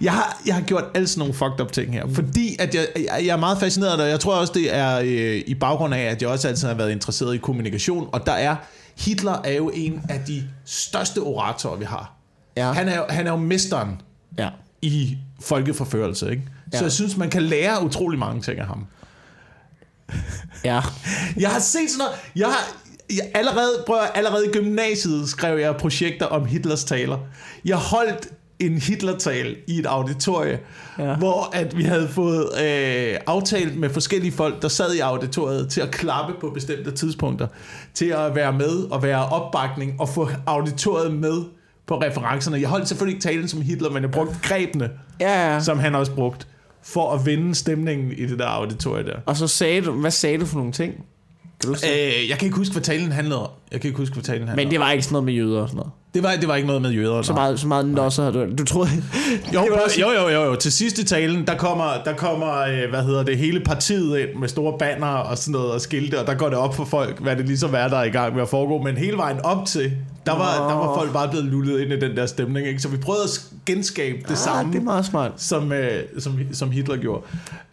[0.01, 2.87] Jeg har, jeg har gjort alle sådan nogle fucked up ting her, fordi at jeg,
[2.95, 5.55] jeg, jeg er meget fascineret af det, og jeg tror også, det er øh, i
[5.59, 8.55] baggrund af, at jeg også altid har været interesseret i kommunikation, og der er,
[8.97, 12.13] Hitler er jo en af de største oratorer, vi har.
[12.57, 12.71] Ja.
[12.71, 14.01] Han er, han er jo mesteren
[14.37, 14.49] Ja.
[14.81, 16.43] i folkeforførelse, ikke?
[16.71, 16.83] Så Ja.
[16.83, 18.85] jeg synes, man kan lære utrolig mange ting af ham.
[20.63, 20.81] Ja.
[21.39, 22.11] Jeg har set sådan noget.
[22.35, 22.75] Jeg har,
[23.09, 27.17] jeg, allerede, prøv, allerede i gymnasiet skrev jeg projekter om Hitlers taler.
[27.65, 28.27] Jeg holdt
[28.59, 30.59] en Hitler-tale i et auditorie,
[30.99, 31.15] ja.
[31.15, 35.81] Hvor at vi havde fået øh, aftalt med forskellige folk, der sad i auditoriet, til
[35.81, 37.47] at klappe på bestemte tidspunkter,
[37.93, 41.43] til at være med og være opbakning og få auditoriet med
[41.87, 42.59] på referencerne.
[42.61, 44.89] Jeg holdt selvfølgelig ikke talen som Hitler, men jeg brugte grebene,
[45.19, 45.59] Ja, ja.
[45.59, 46.47] som han også brugt,
[46.83, 49.15] for at vende stemningen i det der auditorie der.
[49.25, 50.93] Og så sagde du, hvad sagde du for nogle ting?
[51.61, 51.75] Kan du?
[51.87, 53.49] Øh, jeg kan ikke huske, hvad talen handlede om.
[53.75, 55.61] Jeg kan ikke huske, hvad talen handlede Men det var ikke sådan noget med jøder
[55.61, 55.91] og sådan noget.
[56.13, 57.21] Det var, det var ikke noget med jøder.
[57.21, 58.45] Så meget, så meget nosser har du.
[58.57, 58.89] Du troede...
[59.53, 60.55] Jo, også- jo, jo, jo, jo.
[60.55, 64.39] Til sidst i talen, der kommer, der kommer øh, hvad hedder det, hele partiet ind
[64.39, 67.19] med store banner og sådan noget og skilte, og der går det op for folk,
[67.21, 68.81] hvad det ligesom er, der er i gang med at foregå.
[68.83, 69.91] Men hele vejen op til,
[70.25, 70.69] der var, Nå.
[70.69, 72.67] der var folk bare blevet lullet ind i den der stemning.
[72.67, 72.79] Ikke?
[72.81, 74.73] Så vi prøvede at genskabe det Ah, samme.
[74.73, 75.31] det er meget smart.
[75.37, 77.21] som, øh, som, som Hitler gjorde.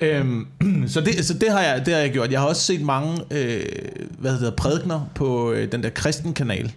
[0.01, 0.47] Øhm,
[0.89, 2.33] så det, så det, har jeg, det har jeg gjort.
[2.33, 3.61] Jeg har også set mange øh,
[4.19, 6.73] hvad hedder, prædikner på øh, den der kristen kanal,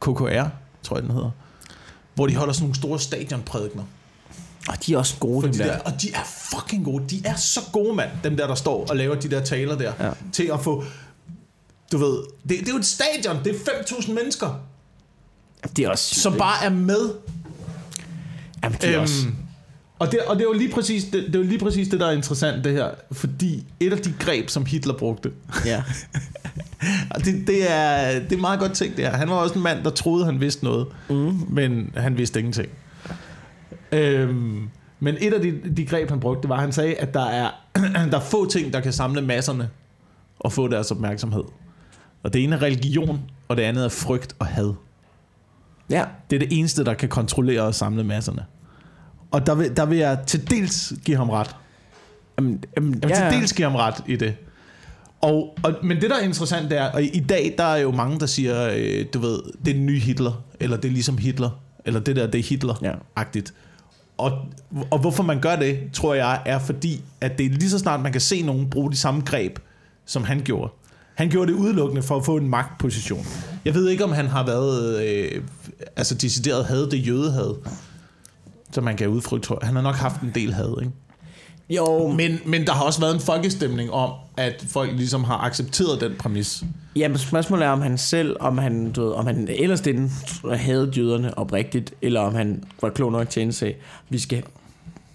[0.00, 0.44] KKR,
[0.82, 1.30] tror jeg den hedder,
[2.14, 3.82] hvor de holder sådan nogle store stadionprædikner.
[4.68, 5.64] Og de er også gode, dem de der.
[5.66, 7.04] der, og de er fucking gode.
[7.10, 9.92] De er så gode, mand, dem der, der står og laver de der taler der,
[10.00, 10.10] Ja.
[10.32, 10.84] til at få,
[11.92, 14.60] du ved, det, det er jo et stadion, det er 5.000 mennesker.
[15.76, 17.10] Det er også sygt, som bare er med.
[18.64, 19.26] Jamen, det er også...
[19.98, 22.00] Og, det, og det er jo lige præcis det, det, er jo lige præcis det,
[22.00, 22.90] der er interessant, det her.
[23.12, 25.32] Fordi et af de greb, som Hitler brugte,
[25.66, 25.82] Ja.
[27.14, 29.12] og det, det, er, det er meget godt tænkt, det her.
[29.16, 31.34] Han var også en mand, der troede, han vidste noget, Mm.
[31.48, 32.68] men han vidste ingenting.
[33.92, 34.68] Øhm,
[35.00, 37.50] men et af de, de greb, han brugte, var, at han sagde, at der er,
[38.10, 39.68] der er få ting, der kan samle masserne
[40.40, 41.42] og få deres opmærksomhed.
[42.22, 44.74] Og det ene er religion, og det andet er frygt og had.
[45.90, 46.04] Ja.
[46.30, 48.44] Det er det eneste, der kan kontrollere og samle masserne.
[49.30, 51.56] Og der vil, der vil jeg til dels give ham ret.
[52.38, 54.34] Jamen, jamen, Jeg vil ja, til dels give ham ret i det.
[55.20, 57.90] Og, og, men det, der er interessant, det er, og i, dag, der er jo
[57.90, 61.18] mange, der siger, øh, du ved, det er den nye Hitler, eller det er ligesom
[61.18, 61.50] Hitler,
[61.84, 63.52] eller det der, det er Hitler-agtigt.
[64.18, 64.32] Og,
[64.90, 68.00] og hvorfor man gør det, tror jeg, er fordi, at det er lige så snart,
[68.00, 69.58] man kan se nogen bruge de samme greb,
[70.06, 70.72] som han gjorde.
[71.14, 73.26] Han gjorde det udelukkende for at få en magtposition.
[73.64, 75.42] Jeg ved ikke, om han har været øh,
[75.96, 77.54] altså decideret had det jødehad,
[78.72, 79.44] som man kan udfrygt.
[79.44, 79.66] tror jeg.
[79.66, 80.92] Han har nok haft en del had, ikke?
[81.70, 86.00] Jo, men, Men, der har også været en folkestemning om, at folk ligesom har accepteret
[86.00, 86.64] den præmis.
[86.96, 90.12] ja, men spørgsmålet er, om han selv, om han, du ved, om han ellers den
[90.54, 93.74] havde jøderne oprigtigt, eller om han var klog nok til at indse,
[94.08, 94.42] vi skal,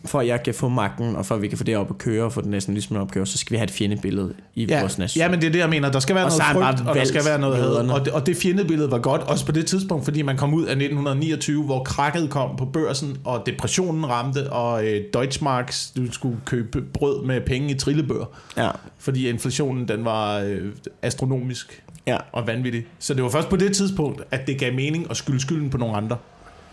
[0.05, 1.97] for at jeg kan få magten, og for at vi kan få det op at
[1.97, 4.65] køre, og få den nationalisme op at køre, så skal vi have et fjendebillede i
[4.65, 5.21] Ja, vores nation.
[5.21, 5.91] ja, men det er det, jeg mener.
[5.91, 7.69] Der skal være Og noget frygt, og der skal være noget had.
[7.71, 10.63] Og det, og det fjendebillede var godt, også på det tidspunkt, fordi man kom ud
[10.63, 16.37] af 1929, hvor krakket kom på børsen, og depressionen ramte, og øh, Deutschmarks, du skulle
[16.45, 18.23] købe brød med penge i trillebør,
[18.57, 20.61] Ja, fordi inflationen, den var øh,
[21.01, 22.17] astronomisk ja.
[22.31, 22.85] og vanvittig.
[22.99, 25.77] Så det var først på det tidspunkt, at det gav mening at skylde skylden på
[25.77, 26.17] nogle andre.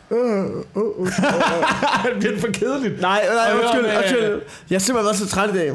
[2.04, 3.00] det bliver for kedeligt.
[3.00, 4.40] Nej, nej, undskyld, undskyld.
[4.70, 5.72] Jeg har simpelthen været så træt i dag.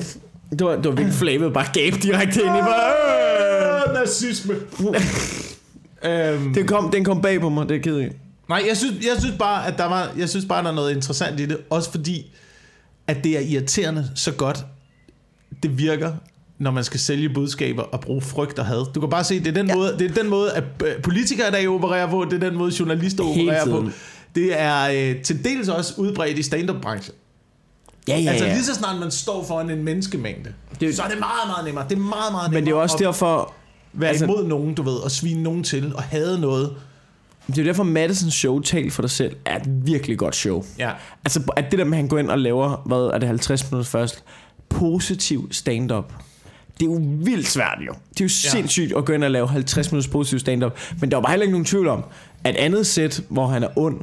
[0.52, 2.94] Det var, det var virkelig flavet, bare gabe direkte ind i mig.
[3.88, 4.54] Øh, nazisme.
[6.10, 8.12] øhm, Den kom, den kom bag på mig, det er ked af.
[8.50, 10.96] nej, jeg synes, jeg synes bare, at der var, jeg synes bare, der er noget
[10.96, 11.58] interessant i det.
[11.70, 12.32] Også fordi,
[13.08, 14.66] at det er irriterende så godt,
[15.64, 16.12] det virker,
[16.60, 18.94] når man skal sælge budskaber og bruge frygt og had.
[18.96, 19.76] Du kan bare se, det er den, ja.
[19.76, 22.58] måde, det er den måde, at øh, politikere i dag opererer på, det er den
[22.58, 23.90] måde, journalister Hele opererer på.
[24.36, 24.84] Det er
[25.16, 27.16] øh, til dels også udbredt i stand-up-branchen.
[28.08, 28.54] Ja, ja, Altså ja.
[28.54, 31.86] lige så snart man står foran en menneskemængde, Det så er det meget, meget nemmere.
[31.90, 33.54] Det er meget, meget nemmere Men det er også at derfor,
[33.94, 36.74] være altså- imod nogen, du ved, og svine nogen til, og hade noget.
[37.48, 40.64] det er derfor Madisons show, Tal for dig selv, er et virkelig godt show.
[40.80, 40.92] Ja.
[41.26, 43.72] Altså, at det der med, at han går ind og laver, hvad er det, 50
[43.72, 44.24] minutter først,
[44.70, 46.14] positiv stand-up.
[46.80, 47.94] Det er jo vildt svært jo.
[48.10, 48.50] Det er jo Ja.
[48.50, 50.80] sindssygt at gå ind og lave 50 minutters positiv stand-up.
[51.02, 52.04] Men der var bare heller ikke nogen tvivl om,
[52.44, 54.00] at andet sæt, hvor han er ond,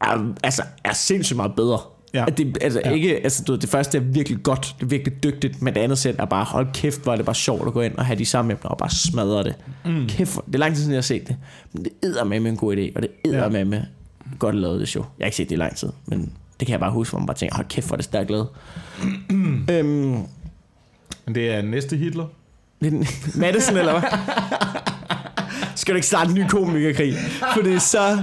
[0.00, 1.78] er, altså, er sindssygt meget bedre.
[2.14, 2.24] Ja.
[2.28, 2.90] At det, altså, Ja.
[2.90, 5.80] ikke, altså, du ved, det første er virkelig godt, det er virkelig dygtigt, men det
[5.80, 8.06] andet sæt er bare, hold kæft, hvor er det bare sjovt at gå ind og
[8.06, 9.54] have de samme emner og bare smadre det.
[9.84, 10.06] Mm.
[10.08, 11.36] Kæft, det er lang tid siden, jeg har set det.
[11.72, 13.48] Men det æder med med en god idé, og det æder Ja.
[13.48, 13.82] med med
[14.38, 15.04] godt lavet det show.
[15.18, 17.18] Jeg har ikke set det i lang tid, men det kan jeg bare huske, hvor
[17.18, 18.48] man bare tænker, hold kæft, hvor er det stærkt lavet.
[19.70, 19.86] øhm,
[21.26, 22.24] Men det er næste Hitler.
[22.80, 24.10] er Madison, eller hvad?
[25.78, 27.14] Skal du ikke starte en ny komikerkrig?
[27.54, 28.18] Fordi så,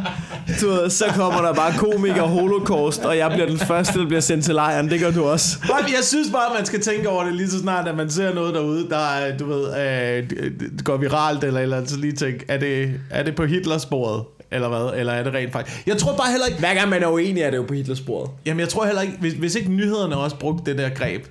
[0.62, 4.22] du ved, så kommer der bare komiker holocaust, og jeg bliver den første, der bliver
[4.22, 4.90] sendt til lejren.
[4.90, 5.58] Det gør du også.
[5.70, 8.10] Nej, Jeg synes bare, at man skal tænke over det lige så snart, at man
[8.10, 10.30] ser noget derude, der er, du ved, øh,
[10.60, 14.70] det går viralt eller eller så lige tænk, er det, er det på Hitlersporet, eller
[14.70, 15.00] hvad?
[15.00, 15.88] Eller er det rent faktisk?
[15.88, 18.30] Jeg tror bare heller ikke, Hver gang man er uenig, er det jo på Hitlersporet.
[18.46, 21.26] jamen jeg tror heller ikke, hvis, hvis ikke nyhederne også brugte det der greb,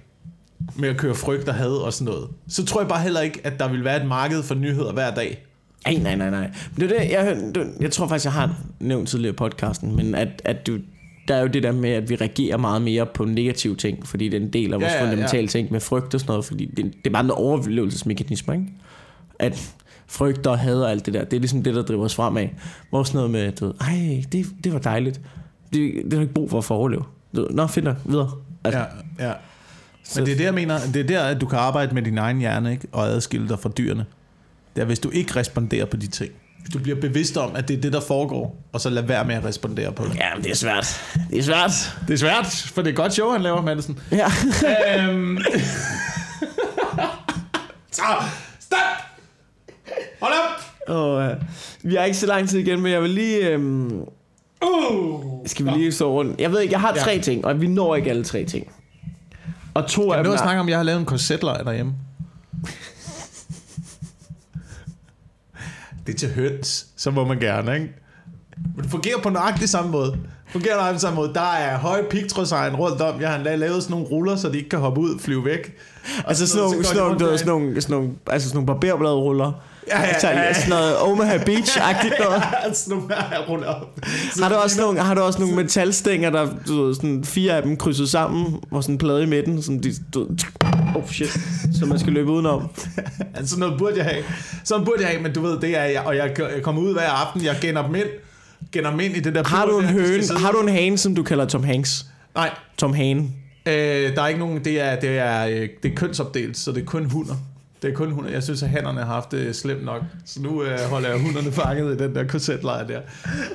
[0.76, 3.40] med at køre frygt og had og sådan noget, så tror jeg bare heller ikke,
[3.44, 5.44] at der vil være et marked for nyheder hver dag.
[5.86, 6.50] Nej, nej, nej, nej.
[6.76, 9.96] Men det er det, jeg, det, jeg tror faktisk, jeg har nævnt tidligere i podcasten,
[9.96, 10.78] men at, at du,
[11.28, 14.28] der er jo det der med, at vi reagerer meget mere på negative ting, fordi
[14.28, 15.10] det er en del af vores Ja, ja, ja, ja.
[15.10, 18.66] fundamentale ting med frygt og sådan noget, fordi det, det er bare en overlevelsesmekanisme, ikke?
[19.38, 19.74] At
[20.06, 22.48] frygt og had og alt det der, det er ligesom det, der driver os fremad.
[22.90, 25.20] Hvor sådan noget med, du ved, ej, det, det var dejligt.
[25.72, 27.02] Det, det har ikke brug for at få overleve.
[27.36, 28.30] Du, Nå, fedt nok, videre.
[28.64, 28.80] Altså,
[29.18, 29.32] Ja, ja.
[30.16, 32.18] Men det er det, jeg mener, det er der, at du kan arbejde med din
[32.18, 32.86] egen hjerne, ikke?
[32.92, 34.04] og adskille dig fra dyrene.
[34.76, 36.32] Det er, hvis du ikke responderer på de ting.
[36.60, 39.24] Hvis du bliver bevidst om, at det er det, der foregår, og så lad være
[39.24, 40.14] med at respondere på det.
[40.16, 41.00] ja, men det er svært.
[41.30, 41.98] Det er svært.
[42.08, 43.98] Det er svært, for det er godt show, han laver, Madsen.
[44.12, 44.26] Ja.
[45.08, 45.38] øhm.
[47.92, 48.02] så,
[48.60, 48.78] stop!
[50.20, 50.88] Hold op!
[50.94, 51.36] Og, øh,
[51.82, 53.48] vi har ikke så lang tid igen, men jeg vil lige...
[53.48, 53.90] Øh,
[54.80, 55.46] Uh.
[55.46, 56.40] Skal vi lige så rundt?
[56.40, 57.20] Jeg ved ikke, jeg har tre Ja.
[57.20, 58.72] ting, og vi når ikke alle tre ting.
[59.74, 60.38] Og to Jeg af dem nu er...
[60.38, 61.92] snakke om, at jeg har lavet en korsetløg derhjemme.
[66.06, 67.88] Det er til høns, så må man gerne, ikke?
[68.76, 70.18] Men det fungerer på nøjagtig samme måde.
[70.48, 71.34] Fungerer nøjagtig samme måde.
[71.34, 73.20] Der er høje pigtrådshegn rundt om.
[73.20, 75.76] Jeg har lavet sådan nogle ruller, så de ikke kan hoppe ud og flyve væk.
[76.18, 79.52] Og Altså sådan nogle, så sådan nogle, sådan nogle, sådan nogle, altså sådan nogle barberbladruller.
[79.88, 80.52] Ja, ja, ja, ja.
[80.52, 82.42] Sådan noget Omaha Beach-agtigt noget.
[82.76, 83.98] sådan nogle her ruller op.
[84.42, 87.62] Har du også nogle, har du også nogle metalstænger, der du ved, sådan fire af
[87.62, 90.28] dem krydset sammen, og sådan en plade i midten, som de, du,
[90.94, 91.38] oh shit,
[91.78, 92.68] så man skal løbe udenom.
[93.36, 94.24] Altså noget burde jeg have.
[94.64, 96.02] Sådan burde jeg have, men du ved, det er jeg.
[96.06, 98.06] Og jeg, kommer ud hver aften, jeg gener dem ind.
[98.72, 100.40] Gener dem ind i det der Har du en der, høne, sidde.
[100.40, 102.06] har du en hane, som du kalder Tom Hanks?
[102.34, 103.20] Nej, Tom Hane.
[103.66, 103.74] øh,
[104.16, 106.84] der er ikke nogen, det er, det er, øh, det er kønsopdelt, så det er
[106.86, 107.34] kun hunder.
[107.82, 108.30] Det er kun hunder.
[108.30, 110.02] Jeg synes, at hannerne har haft det slemt nok.
[110.26, 113.00] Så nu øh, holder jeg hunderne fanget i den der korsetlejr der.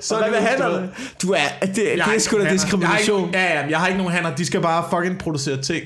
[0.01, 0.89] Så Hvad er med hannerne?
[1.21, 3.31] Du er, det, det er sgu da diskrimination.
[3.31, 4.35] Jeg har ikke, ja, ja, jeg har ikke nogen hanner.
[4.35, 5.83] De skal bare fucking producere ting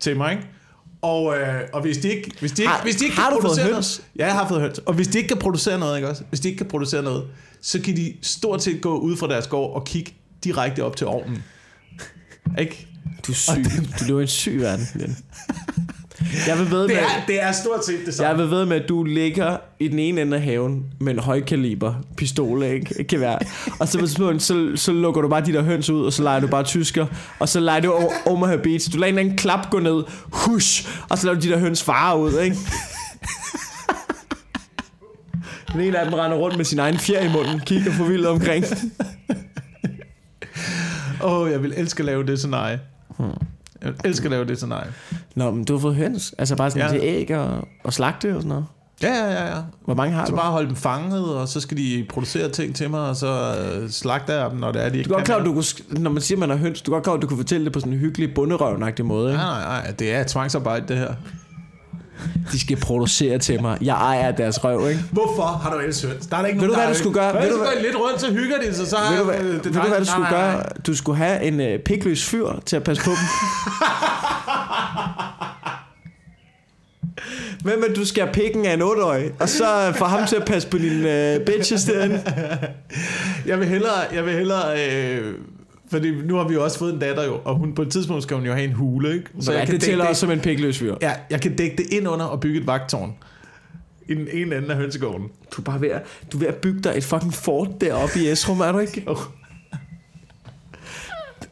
[0.00, 0.44] til mig, ikke?
[1.02, 3.36] Og, øh, og hvis de ikke, hvis de ikke, Har- hvis de ikke har kan
[3.36, 3.98] du fået producere høns?
[3.98, 4.78] Noget, ja, jeg har fået høns.
[4.78, 6.22] Og hvis de ikke kan producere noget, ikke også?
[6.28, 7.24] Hvis de ikke kan producere noget,
[7.60, 11.06] så kan de stort set gå ud fra deres gård og kigge direkte op til
[11.06, 11.42] ovnen.
[12.58, 12.86] Ikke?
[13.26, 13.64] Du er syg.
[14.00, 14.86] Du lever i en syg verden.
[16.46, 18.28] Jeg vil ved med, Det er, det er stort set det samme.
[18.28, 21.18] jeg vil ved med, at du ligger i den ene ende af haven med en
[21.18, 23.04] højkaliber pistol, ikke?
[23.04, 23.38] Gevær.
[23.78, 26.40] Og så, på så, så lukker du bare de der høns ud, og så leger
[26.40, 27.06] du bare tysker.
[27.38, 27.94] Og så leger du
[28.26, 28.92] Omaha Beach.
[28.92, 30.02] Du lader en anden klap gå ned.
[30.32, 30.88] Hush!
[31.08, 32.56] Og så lader du de der høns fare ud, ikke?
[35.72, 38.64] Den ene af dem render rundt med sin egen fjer i munden, kigger forvildet omkring.
[41.22, 42.80] Åh, oh, jeg vil elske at lave det scenarie.
[43.82, 44.90] Jeg vil elske at lave det scenarie.
[45.34, 46.34] Nå, men du har fået høns.
[46.38, 46.92] Altså bare sådan Ja.
[46.98, 48.64] til æg og, og slagte og sådan noget.
[49.02, 49.62] Ja, ja, ja.
[49.84, 50.36] Hvor mange har Så du?
[50.36, 53.90] bare holde dem fanget, og så skal de producere ting til mig, og så øh,
[53.90, 55.52] slagter jeg dem, når det er, de Du ikke er godt klar, kan at du
[55.52, 57.64] kunne, når man siger, man har høns, du er godt klar, at du kunne fortælle
[57.64, 59.30] det på sådan en hyggelig bunderøvnagtig måde.
[59.30, 59.42] Ikke?
[59.42, 61.14] Nej, nej, nej, det er tvangsarbejde, det her.
[62.52, 63.78] De skal producere til mig.
[63.80, 65.00] Jeg ejer deres røv, ikke?
[65.12, 66.26] Hvorfor har du ellers høns?
[66.26, 67.42] Der er der ikke Ved du, nogen, hvad der du skulle gøre?
[67.42, 67.82] Ved du du, hvad?
[67.82, 70.04] lidt rundt, så hygger de sig, så Ved du, hvad, øh, ved du, hvad du
[70.04, 70.62] skulle gøre?
[70.86, 73.18] Du skulle have en øh, pikløs fyr til at passe på dem.
[77.64, 80.68] Hvem er du skal pikken af en 8-årig, og så få ham til at passe
[80.68, 82.22] på dine øh, bitches derinde.
[83.46, 85.34] Jeg vil hellere, jeg vil hellere øh,
[85.90, 88.22] fordi nu har vi jo også fået en datter jo, og hun, på et tidspunkt
[88.22, 89.30] skal hun jo have en hule, ikke?
[89.40, 90.94] Så ja, det dække tæller også som en pikløs fyr.
[91.02, 93.14] Ja, jeg kan dække det ind under og bygge et vagtårn.
[94.08, 95.28] I den ene ende af hønsegården.
[95.56, 98.18] Du er bare ved at, du er ved at bygge dig et fucking fort deroppe
[98.18, 99.04] i Esrum, er du ikke?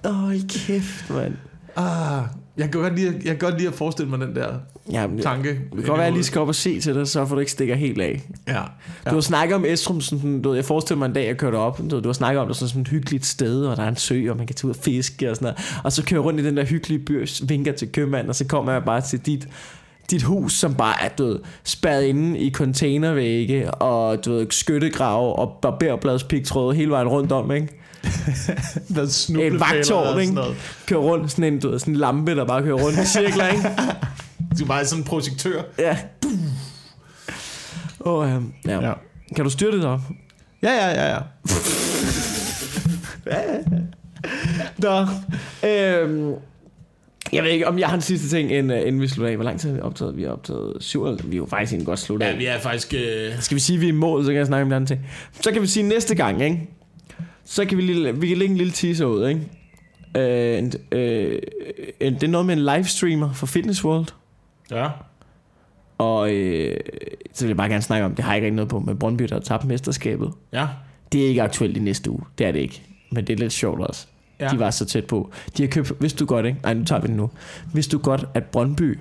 [0.04, 1.34] Åh, oh, kæft, mand.
[1.76, 2.22] Ah,
[2.56, 4.54] jeg kan, godt lide, jeg kan godt lide at forestille mig den der
[4.92, 5.48] Ja, men, tanke.
[5.48, 7.34] det kan godt være, at jeg lige skal op og se til dig, så for
[7.34, 8.22] du ikke stikker helt af.
[8.48, 8.62] Ja.
[9.10, 11.56] Du har snakket om Estrum, sådan, du ved, jeg forestiller mig en dag, jeg kørte
[11.56, 13.82] op, du, ved, du har snakket om det som sådan et hyggeligt sted, og der
[13.82, 15.80] er en sø, og man kan tage ud og fiske og sådan noget.
[15.84, 18.44] Og så kører jeg rundt i den der hyggelige by, vinker til købmanden, og så
[18.44, 19.48] kommer jeg bare til dit,
[20.10, 25.32] dit hus, som bare er, du ved, spadet inde i containervægge, og du ved, skyttegrave
[25.32, 27.68] og barberbladspigtråd hele vejen rundt om, ikke?
[28.94, 30.34] Hvad snublefælder vagtårn, og sådan ikke?
[30.34, 30.56] noget.
[30.86, 33.48] Kører rundt, sådan en, du ved, sådan en lampe, der bare kører rundt i cirkler,
[33.48, 33.68] ikke?
[34.58, 35.62] Du er bare sådan en projektør.
[35.78, 35.98] Ja.
[38.00, 38.80] Åh, oh, um, ja.
[38.80, 38.88] Ja.
[38.88, 38.92] ja.
[39.36, 40.00] Kan du styre det op?
[40.62, 41.20] Ja, ja, ja, ja.
[44.78, 45.00] Nå,
[45.68, 46.34] øhm,
[47.32, 49.36] jeg ved ikke, om jeg har en sidste ting, inden, øh, inden vi slutter af.
[49.36, 50.16] Hvor lang tid har vi optaget?
[50.16, 52.32] Vi har optaget syv, eller vi er jo faktisk egentlig godt slutte af.
[52.32, 52.94] Ja, vi er faktisk...
[52.94, 53.40] Øh...
[53.40, 54.86] Skal vi sige, at vi er i mål, så kan jeg snakke om de andre
[54.86, 55.00] ting.
[55.40, 56.68] Så kan vi sige næste gang, ikke?
[57.44, 59.40] Så kan vi, lille, vi kan lægge en lille teaser ud, ikke?
[60.16, 61.38] Øh, en, øh,
[62.00, 64.06] en, det er noget med en livestreamer for Fitness World.
[64.70, 64.88] Ja.
[65.98, 66.76] Og øh,
[67.32, 68.94] så vil jeg bare gerne snakke om, det har jeg ikke rigtig noget på, med
[68.94, 70.32] Brøndby, der har tabt mesterskabet.
[70.52, 70.68] Ja.
[71.12, 72.22] Det er ikke aktuelt i næste uge.
[72.38, 72.82] Det er det ikke.
[73.10, 74.06] Men det er lidt sjovt også.
[74.40, 74.48] Ja.
[74.48, 75.30] De var så tæt på.
[75.56, 76.58] De har købt, hvis du godt, ikke?
[76.62, 77.30] Nej, nu tager vi den nu.
[77.72, 78.98] Hvis du godt, at Brøndby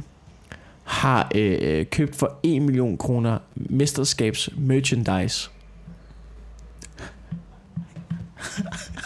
[0.83, 5.49] har øh, købt for 1 million kroner mesterskabs merchandise.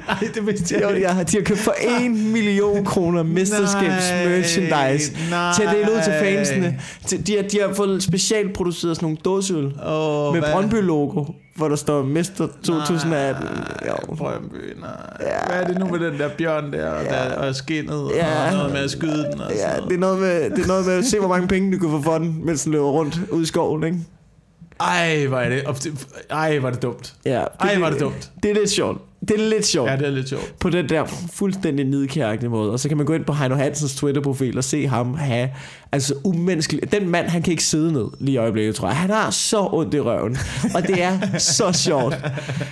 [0.08, 5.12] Ej, det vidste Jo, ja, de har købt for 1 million kroner mesterskabs Nej, merchandise.
[5.30, 5.52] nej.
[5.56, 6.80] Til at dele ud til fansene.
[7.26, 11.24] De har, de har fået specialproduceret sådan nogle dåseøl Oh, med Brøndby-logo,
[11.56, 13.44] hvor der står Mester 2018.
[13.88, 14.14] Jo.
[14.16, 14.90] Brøndby, nej.
[15.20, 15.26] Ja.
[15.46, 18.46] Hvad er det nu med den der bjørn der, og, der, og skinnet, Ja.
[18.46, 19.40] og noget med at skyde den?
[19.40, 21.72] Og Ja, det er, noget med, det er noget med at se, hvor mange penge
[21.72, 23.98] du kan få for den, mens den løber rundt ude i skoven, ikke?
[24.80, 25.62] Ej, er det,
[26.30, 27.14] ej, er det dumt.
[27.24, 28.30] Ja, Ej, hvor er det dumt.
[28.42, 29.00] Det er lidt sjovt.
[29.20, 29.90] Det er lidt sjovt.
[29.90, 30.54] Ja, det er lidt sjovt.
[30.60, 32.72] på den der fuldstændig nidkærlige måde.
[32.72, 35.50] Og så kan man gå ind på Heino Hansens Twitter-profil og se ham have,
[35.92, 36.92] altså umenneskeligt.
[36.92, 38.96] Den mand, han kan ikke sidde ned lige i øjeblikket, tror jeg.
[38.96, 40.36] Han har så ondt i røven.
[40.74, 42.16] Og det er så sjovt.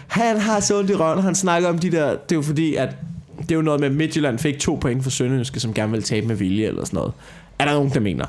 [0.07, 2.75] Han har så ondt i røven, han snakker om de der, det er jo fordi,
[2.75, 2.97] at
[3.39, 6.03] det er jo noget med, at Midtjylland fik to point for Sønderjyske, som gerne vil
[6.03, 7.13] tabe med vilje eller sådan noget.
[7.59, 8.25] Er der nogen, der mener?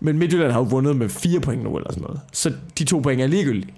[0.00, 2.20] Men Midtjylland har jo vundet med fire point nu eller sådan noget.
[2.32, 3.74] Så de to point er ligegyldige.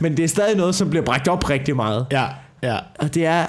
[0.00, 2.06] Men det er stadig noget, som bliver bragt op rigtig meget.
[2.12, 2.26] Ja,
[2.64, 2.78] ja.
[2.98, 3.46] Og det er...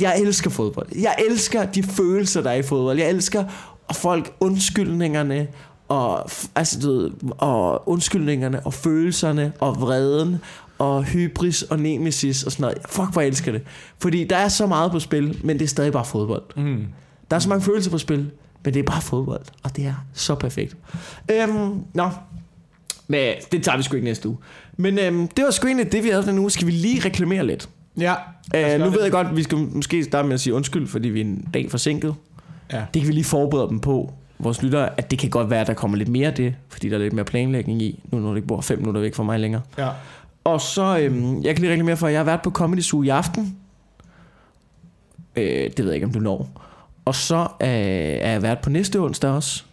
[0.00, 0.86] Jeg elsker fodbold.
[1.00, 2.98] Jeg elsker de følelser, der er i fodbold.
[2.98, 3.44] Jeg elsker
[3.92, 5.48] folk undskyldningerne,
[5.88, 10.36] og, altså, du ved, og undskyldningerne, og følelserne, og vreden,
[10.78, 12.78] og hybris, og nemesis, og sådan noget.
[12.88, 13.62] Fuck, hvor jeg elsker det.
[13.98, 16.42] Fordi der er så meget på spil, men det er stadig bare fodbold.
[16.56, 16.86] Mm.
[17.30, 18.30] Der er så mange følelser på spil,
[18.64, 20.76] men det er bare fodbold, og det er så perfekt.
[21.30, 22.10] Øhm, nå,
[23.06, 24.38] men det tager vi sgu ikke næste uge.
[24.76, 26.50] Men øhm, det var sgu egentlig det, vi havde den uge.
[26.50, 27.68] Skal vi lige reklamere lidt?
[28.00, 28.14] Ja.
[28.54, 31.08] Øh, nu ved jeg godt, at vi skal måske starte med at sige undskyld, fordi
[31.08, 32.14] vi er en dag forsinket.
[32.72, 32.82] Ja.
[32.94, 34.12] Det kan vi lige forberede dem på,
[34.42, 36.88] vores lyttere, at det kan godt være, at der kommer lidt mere af det, fordi
[36.88, 39.22] der er lidt mere planlægning i, nu når du ikke bor fem minutter væk fra
[39.22, 39.62] mig længere.
[39.78, 39.88] Ja.
[40.44, 43.02] Og så, øhm, jeg kan lige reklamere for, at jeg har været på Comedy Zoo
[43.02, 43.56] i aften.
[45.36, 46.48] Øh, det ved jeg ikke, om du når.
[47.04, 49.64] Og så øh, er jeg været på næste onsdag også.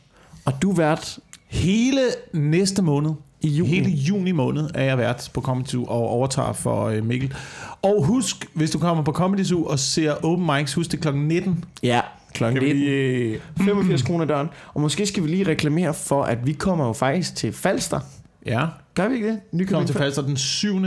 [0.46, 2.02] Og du er vært Hele
[2.34, 3.12] næste måned,
[3.42, 3.70] i juni.
[3.70, 7.34] hele juni måned, er jeg vært på Comedy Zoo og overtager for øh, Mikkel.
[7.82, 11.28] Og husk, hvis du kommer på Comedy Zoo og ser open mics, husk det klokken
[11.28, 11.64] 19.
[11.84, 12.02] Ja,
[12.34, 12.88] klokken Kan vi 19.
[12.90, 14.48] lige, øh, 85 kroner døren.
[14.74, 18.00] Og måske skal vi lige reklamere for, at vi kommer jo faktisk til Falster.
[18.46, 18.66] Ja,
[18.96, 19.40] Gør vi ikke det?
[19.54, 20.80] vi kommer Nykøbing til Falster den 7.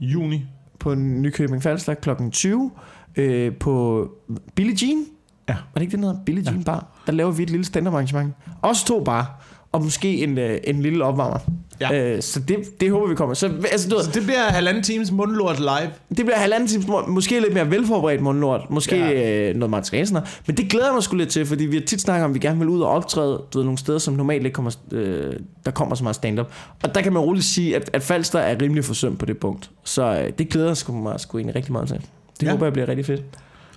[0.00, 0.44] juni.
[0.78, 2.10] på Nykøbing Falster kl.
[2.32, 2.70] 20
[3.16, 4.06] øh, på
[4.54, 5.04] Billie Jean.
[5.48, 5.52] Ja.
[5.54, 6.24] Var det ikke det, der hedder?
[6.24, 6.86] Billie Jean Bar.
[7.06, 8.34] Der laver vi et lille stand arrangement.
[8.62, 9.44] Også to bar.
[9.72, 11.38] Og måske en, øh, en lille opvarmer.
[11.80, 11.92] Ja.
[12.16, 13.34] Øh, så det, det håber vi kommer.
[13.34, 15.90] Så altså, du ved, Så det bliver halvanden times mundlort live.
[16.08, 18.70] det bliver halvanden time, må- måske lidt mere velforberedt mundlort.
[18.70, 19.48] Måske Ja.
[19.50, 20.40] øh, noget sådan noget.
[20.46, 22.34] Men det glæder jeg mig sgu lidt til, fordi vi har tit snakket om, at
[22.34, 25.32] vi gerne vil ud og optræde du ved, nogle steder, som normalt ikke kommer, øh,
[25.64, 26.52] der kommer så meget stand-up.
[26.82, 29.70] Og der kan man roligt sige, at, at Falster er rimelig forsømt på det punkt.
[29.84, 32.00] Så øh, det glæder jeg sgu mig sgu egentlig rigtig meget til.
[32.40, 32.50] Det Ja.
[32.50, 33.22] håber jeg bliver rigtig fedt.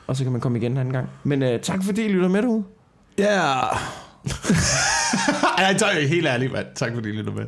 [0.07, 1.09] Og så kan man komme igen en anden gang.
[1.23, 2.63] Men øh, tak fordi I lytter med derude.
[3.17, 3.23] Ja.
[3.25, 3.77] Yeah.
[5.83, 6.65] Ej, helt ærligt, mand.
[6.75, 7.43] Tak fordi I lytter med.